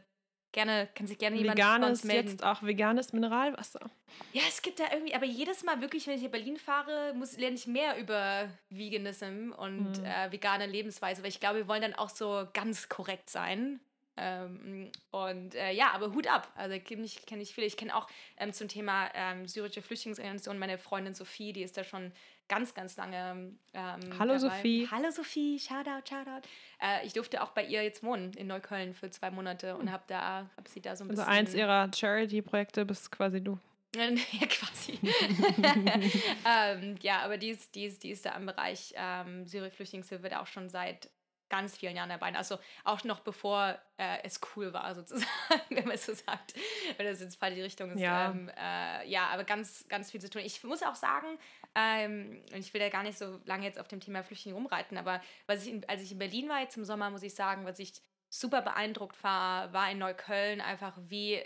gerne, 0.53 0.89
kann 0.95 1.07
sich 1.07 1.19
gerne 1.19 1.37
jemand 1.37 1.59
veganes, 1.59 2.05
melden. 2.05 2.29
jetzt 2.29 2.45
auch 2.45 2.63
veganes 2.63 3.13
Mineralwasser. 3.13 3.91
Ja, 4.33 4.43
es 4.49 4.63
gibt 4.63 4.81
da 4.81 4.85
irgendwie, 4.93 5.15
aber 5.15 5.27
jedes 5.27 5.63
Mal 5.63 5.81
wirklich, 5.81 6.07
wenn 6.07 6.17
ich 6.17 6.25
in 6.25 6.31
Berlin 6.31 6.57
fahre, 6.57 7.15
muss, 7.15 7.37
lerne 7.37 7.57
ich 7.57 7.67
mehr 7.67 7.99
über 7.99 8.49
Veganism 8.69 9.53
und 9.57 9.99
mhm. 9.99 10.05
äh, 10.05 10.33
vegane 10.33 10.67
Lebensweise, 10.67 11.23
weil 11.23 11.31
ich 11.31 11.41
glaube, 11.41 11.59
wir 11.59 11.69
wollen 11.69 11.83
dann 11.83 11.95
auch 11.95 12.11
so 12.11 12.47
ganz 12.53 12.89
korrekt 12.89 13.31
sein. 13.31 13.81
Ähm, 14.17 14.91
und 15.11 15.55
äh, 15.55 15.73
ja, 15.73 15.93
aber 15.93 16.13
Hut 16.13 16.27
ab. 16.27 16.53
Also 16.57 16.79
kenne 16.79 17.05
ich, 17.05 17.25
kenn 17.27 17.41
ich 17.41 17.55
viele. 17.55 17.67
Ich 17.67 17.77
kenne 17.77 17.95
auch 17.95 18.09
ähm, 18.37 18.53
zum 18.53 18.69
Thema 18.69 19.09
ähm, 19.15 19.47
syrische 19.47 19.83
Flüchtlingsorganisation 19.83 20.59
meine 20.59 20.79
Freundin 20.79 21.15
Sophie, 21.15 21.53
die 21.53 21.63
ist 21.63 21.77
da 21.77 21.85
schon 21.85 22.13
ganz, 22.51 22.75
ganz 22.75 22.97
lange. 22.97 23.55
Ähm, 23.73 24.01
Hallo 24.19 24.35
dabei. 24.35 24.39
Sophie. 24.39 24.89
Hallo 24.91 25.11
Sophie, 25.11 25.59
Shoutout, 25.59 26.07
Shoutout. 26.09 26.47
Äh, 26.83 27.07
ich 27.07 27.13
durfte 27.13 27.43
auch 27.43 27.53
bei 27.53 27.65
ihr 27.65 27.83
jetzt 27.83 28.03
wohnen 28.03 28.33
in 28.35 28.49
Neukölln 28.49 28.93
für 28.93 29.11
zwei 29.11 29.31
Monate 29.31 29.77
und 29.77 29.91
habe 29.91 30.03
da, 30.09 30.51
hab 30.57 30.69
sie 30.69 30.83
da 30.83 30.97
so 30.97 31.05
ein 31.05 31.11
also 31.11 31.23
bisschen. 31.23 31.31
Also 31.31 31.53
eins 31.53 31.55
ihrer 31.55 31.91
Charity-Projekte 31.95 32.85
bist 32.85 33.11
quasi 33.13 33.41
du. 33.43 33.59
ja, 33.97 34.47
quasi. 34.47 34.99
ähm, 36.47 36.97
ja, 37.01 37.21
aber 37.23 37.39
die 37.39 37.49
ist, 37.49 37.75
die, 37.75 37.87
ist, 37.87 38.03
die 38.03 38.11
ist 38.11 38.25
da 38.25 38.37
im 38.37 38.47
Bereich 38.47 38.95
ähm, 38.97 39.47
Syrie-Flüchtlingshilfe 39.47 40.41
auch 40.41 40.47
schon 40.47 40.69
seit 40.69 41.09
ganz 41.51 41.77
vielen 41.77 41.97
Jahren 41.97 42.09
dabei. 42.09 42.35
Also 42.35 42.59
auch 42.85 43.05
noch 43.05 43.21
bevor 43.21 43.79
äh, 43.99 44.19
es 44.23 44.41
cool 44.55 44.73
war, 44.73 44.95
sozusagen, 44.95 45.31
wenn 45.69 45.85
man 45.85 45.95
es 45.95 46.07
so 46.07 46.15
sagt. 46.15 46.55
Wenn 46.97 47.07
das 47.07 47.21
jetzt 47.21 47.39
die 47.43 47.61
Richtung 47.61 47.91
ist. 47.91 48.01
Ja, 48.01 48.31
ähm, 48.31 48.51
äh, 48.57 49.09
ja 49.09 49.27
aber 49.27 49.45
ganz, 49.45 49.87
ganz 49.89 50.11
viel 50.11 50.21
zu 50.21 50.31
tun. 50.31 50.43
Ich 50.43 50.65
muss 50.65 50.83
auch 50.83 50.95
sagen, 50.95 51.39
ähm, 51.75 52.43
und 52.53 52.59
ich 52.59 52.73
will 52.73 52.81
ja 52.81 52.89
gar 52.89 53.03
nicht 53.03 53.19
so 53.19 53.41
lange 53.45 53.67
jetzt 53.67 53.79
auf 53.79 53.89
dem 53.89 54.01
Thema 54.01 54.23
Flüchtlinge 54.23 54.57
rumreiten, 54.57 54.97
aber 54.97 55.21
was 55.47 55.67
ich 55.67 55.73
in, 55.73 55.89
als 55.89 56.03
ich 56.03 56.13
in 56.13 56.19
Berlin 56.19 56.49
war 56.49 56.61
jetzt 56.61 56.77
im 56.77 56.85
Sommer, 56.85 57.11
muss 57.11 57.23
ich 57.23 57.35
sagen, 57.35 57.67
was 57.67 57.79
ich 57.79 57.93
super 58.31 58.63
beeindruckt 58.63 59.23
war, 59.23 59.73
war 59.73 59.91
in 59.91 59.99
Neukölln 59.99 60.61
einfach, 60.61 60.97
wie 61.09 61.43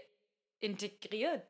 integriert 0.61 1.43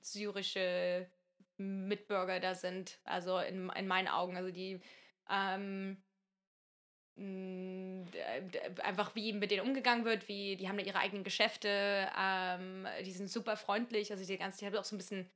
syrische 0.00 1.08
Mitbürger 1.56 2.40
da 2.40 2.54
sind. 2.54 2.98
Also 3.04 3.38
in, 3.38 3.70
in 3.70 3.86
meinen 3.86 4.08
Augen. 4.08 4.36
Also 4.36 4.50
die 4.50 4.80
ähm, 5.30 5.60
hm, 5.60 6.02
einfach 8.82 9.14
wie 9.14 9.32
mit 9.32 9.50
denen 9.50 9.66
umgegangen 9.66 10.04
wird, 10.04 10.28
wie 10.28 10.56
die 10.56 10.68
haben 10.68 10.78
da 10.78 10.84
ihre 10.84 10.98
eigenen 10.98 11.24
Geschäfte, 11.24 12.08
ähm, 12.18 12.86
die 13.04 13.12
sind 13.12 13.30
super 13.30 13.56
freundlich, 13.56 14.10
also 14.10 14.24
die 14.24 14.36
ganze, 14.36 14.58
die 14.58 14.66
haben 14.66 14.76
auch 14.76 14.84
so 14.84 14.96
ein 14.96 14.98
bisschen 14.98 15.30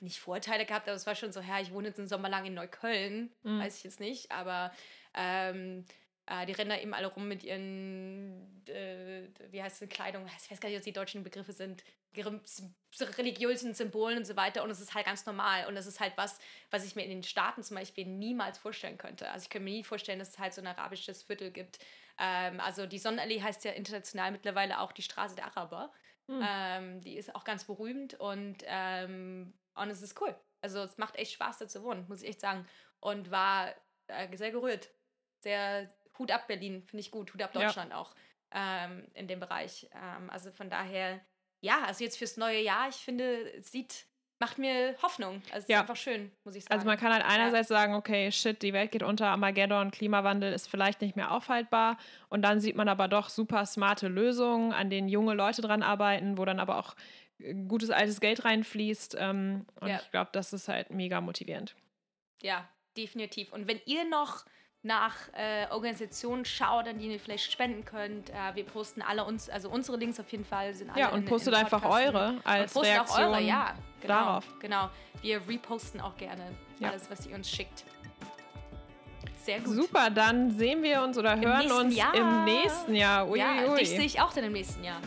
nicht 0.00 0.18
Vorteile 0.18 0.66
gehabt, 0.66 0.86
aber 0.86 0.96
es 0.96 1.06
war 1.06 1.14
schon 1.14 1.32
so, 1.32 1.40
ja, 1.40 1.60
ich 1.60 1.72
wohne 1.72 1.88
jetzt 1.88 1.98
einen 1.98 2.08
Sommer 2.08 2.28
lang 2.28 2.44
in 2.44 2.54
Neukölln, 2.54 3.32
mhm. 3.42 3.60
weiß 3.60 3.78
ich 3.78 3.84
jetzt 3.84 4.00
nicht, 4.00 4.30
aber 4.30 4.72
ähm, 5.14 5.86
äh, 6.26 6.46
die 6.46 6.52
rennen 6.52 6.70
da 6.70 6.78
eben 6.78 6.94
alle 6.94 7.08
rum 7.08 7.28
mit 7.28 7.44
ihren, 7.44 8.66
äh, 8.66 9.28
wie 9.50 9.62
heißt 9.62 9.82
es, 9.82 9.88
Kleidung, 9.88 10.26
ich 10.26 10.50
weiß 10.50 10.60
gar 10.60 10.68
nicht, 10.68 10.78
was 10.78 10.84
die 10.84 10.92
deutschen 10.92 11.22
Begriffe 11.22 11.52
sind, 11.52 11.84
religiösen 12.16 13.74
Symbolen 13.74 14.18
und 14.18 14.24
so 14.24 14.36
weiter. 14.36 14.62
Und 14.62 14.70
es 14.70 14.80
ist 14.80 14.94
halt 14.94 15.06
ganz 15.06 15.26
normal. 15.26 15.66
Und 15.66 15.74
das 15.74 15.86
ist 15.86 16.00
halt 16.00 16.12
was, 16.16 16.38
was 16.70 16.84
ich 16.84 16.96
mir 16.96 17.02
in 17.02 17.10
den 17.10 17.22
Staaten 17.22 17.62
zum 17.62 17.76
Beispiel 17.76 18.06
niemals 18.06 18.56
vorstellen 18.56 18.96
könnte. 18.96 19.30
Also 19.30 19.44
ich 19.44 19.50
könnte 19.50 19.64
mir 19.64 19.72
nie 19.72 19.84
vorstellen, 19.84 20.18
dass 20.18 20.30
es 20.30 20.38
halt 20.38 20.54
so 20.54 20.62
ein 20.62 20.66
arabisches 20.66 21.22
Viertel 21.22 21.50
gibt. 21.50 21.78
Ähm, 22.18 22.60
also 22.60 22.86
die 22.86 22.98
Sonnenallee 22.98 23.42
heißt 23.42 23.64
ja 23.64 23.72
international 23.72 24.30
mittlerweile 24.30 24.80
auch 24.80 24.92
die 24.92 25.02
Straße 25.02 25.34
der 25.34 25.46
Araber. 25.46 25.92
Hm. 26.28 26.40
Ähm, 26.42 27.00
die 27.02 27.16
ist 27.16 27.34
auch 27.34 27.44
ganz 27.44 27.64
berühmt 27.64 28.14
und, 28.14 28.58
ähm, 28.64 29.52
und 29.74 29.90
es 29.90 30.00
ist 30.00 30.18
cool. 30.22 30.34
Also 30.62 30.80
es 30.80 30.96
macht 30.96 31.16
echt 31.16 31.32
Spaß, 31.32 31.58
da 31.58 31.68
zu 31.68 31.82
wohnen, 31.82 32.06
muss 32.08 32.22
ich 32.22 32.28
echt 32.30 32.40
sagen. 32.40 32.66
Und 33.00 33.30
war 33.30 33.74
äh, 34.06 34.34
sehr 34.34 34.50
gerührt. 34.50 34.88
Sehr 35.40 35.90
Hut 36.18 36.30
ab 36.30 36.46
Berlin, 36.46 36.82
finde 36.86 37.00
ich 37.00 37.10
gut. 37.10 37.32
Hut 37.32 37.42
ab 37.42 37.52
Deutschland 37.52 37.90
ja. 37.90 37.98
auch 37.98 38.14
ähm, 38.52 39.06
in 39.14 39.28
dem 39.28 39.40
Bereich. 39.40 39.88
Ähm, 39.94 40.30
also 40.30 40.50
von 40.52 40.70
daher 40.70 41.20
ja, 41.64 41.82
also 41.86 42.04
jetzt 42.04 42.18
fürs 42.18 42.36
neue 42.36 42.60
Jahr, 42.60 42.90
ich 42.90 42.96
finde, 42.96 43.50
es 43.58 43.72
sieht, 43.72 44.06
macht 44.38 44.58
mir 44.58 44.94
Hoffnung. 45.02 45.36
Also 45.46 45.64
es 45.64 45.68
ja. 45.68 45.76
ist 45.76 45.80
einfach 45.80 45.96
schön, 45.96 46.30
muss 46.44 46.54
ich 46.54 46.64
sagen. 46.64 46.74
Also 46.74 46.86
man 46.86 46.98
kann 46.98 47.10
halt 47.10 47.24
einerseits 47.24 47.70
ja. 47.70 47.76
sagen, 47.76 47.94
okay, 47.94 48.30
shit, 48.30 48.60
die 48.60 48.74
Welt 48.74 48.92
geht 48.92 49.02
unter, 49.02 49.28
Armageddon, 49.28 49.90
Klimawandel 49.90 50.52
ist 50.52 50.68
vielleicht 50.68 51.00
nicht 51.00 51.16
mehr 51.16 51.30
aufhaltbar. 51.30 51.96
Und 52.28 52.42
dann 52.42 52.60
sieht 52.60 52.76
man 52.76 52.90
aber 52.90 53.08
doch 53.08 53.30
super 53.30 53.64
smarte 53.64 54.08
Lösungen, 54.08 54.74
an 54.74 54.90
denen 54.90 55.08
junge 55.08 55.32
Leute 55.32 55.62
dran 55.62 55.82
arbeiten, 55.82 56.36
wo 56.36 56.44
dann 56.44 56.60
aber 56.60 56.76
auch 56.76 56.94
äh, 57.38 57.54
gutes 57.54 57.88
altes 57.88 58.20
Geld 58.20 58.44
reinfließt. 58.44 59.16
Ähm, 59.18 59.64
und 59.80 59.88
ja. 59.88 60.00
ich 60.02 60.10
glaube, 60.10 60.28
das 60.34 60.52
ist 60.52 60.68
halt 60.68 60.90
mega 60.90 61.22
motivierend. 61.22 61.74
Ja, 62.42 62.68
definitiv. 62.94 63.54
Und 63.54 63.68
wenn 63.68 63.80
ihr 63.86 64.06
noch 64.06 64.44
nach 64.84 65.14
äh, 65.32 65.66
Organisationen 65.70 66.44
schaut, 66.44 66.86
an 66.86 66.98
die 66.98 67.08
ihr 67.08 67.18
vielleicht 67.18 67.50
spenden 67.50 67.84
könnt. 67.84 68.30
Äh, 68.30 68.54
wir 68.54 68.64
posten 68.64 69.02
alle 69.02 69.24
uns, 69.24 69.48
also 69.48 69.70
unsere 69.70 69.96
Links 69.96 70.20
auf 70.20 70.30
jeden 70.30 70.44
Fall 70.44 70.74
sind 70.74 70.90
alle 70.90 71.00
Ja, 71.00 71.08
und 71.08 71.20
in, 71.20 71.24
postet 71.24 71.54
in 71.54 71.60
einfach 71.60 71.84
eure 71.84 72.36
als 72.44 72.76
und 72.76 72.84
Reaktion 72.84 73.24
auch 73.24 73.30
eure, 73.30 73.40
ja, 73.40 73.74
genau, 74.00 74.14
darauf. 74.14 74.44
Genau, 74.60 74.90
wir 75.22 75.40
reposten 75.48 76.00
auch 76.00 76.16
gerne 76.16 76.42
ja. 76.78 76.90
alles, 76.90 77.10
was 77.10 77.26
ihr 77.26 77.34
uns 77.34 77.50
schickt. 77.50 77.84
Sehr 79.42 79.60
gut. 79.60 79.74
Super, 79.74 80.10
dann 80.10 80.52
sehen 80.52 80.82
wir 80.82 81.02
uns 81.02 81.18
oder 81.18 81.38
hören 81.38 81.70
uns 81.70 81.96
Jahr. 81.96 82.14
im 82.14 82.44
nächsten 82.44 82.94
Jahr. 82.94 83.28
Ui, 83.28 83.38
ja, 83.38 83.70
ui. 83.70 83.78
dich 83.78 83.90
sehe 83.90 84.04
ich 84.04 84.20
auch 84.20 84.32
dann 84.32 84.44
im 84.44 84.52
nächsten 84.52 84.84
Jahr. 84.84 85.00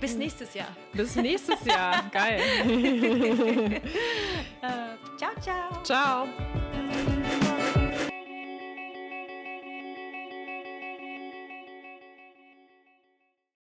Bis 0.00 0.12
hm. 0.12 0.18
nächstes 0.18 0.54
Jahr. 0.54 0.68
Bis 0.92 1.16
nächstes 1.16 1.64
Jahr. 1.64 2.02
Geil. 2.12 2.40
äh, 4.60 5.16
ciao, 5.16 5.30
ciao. 5.40 5.82
Ciao. 5.82 6.28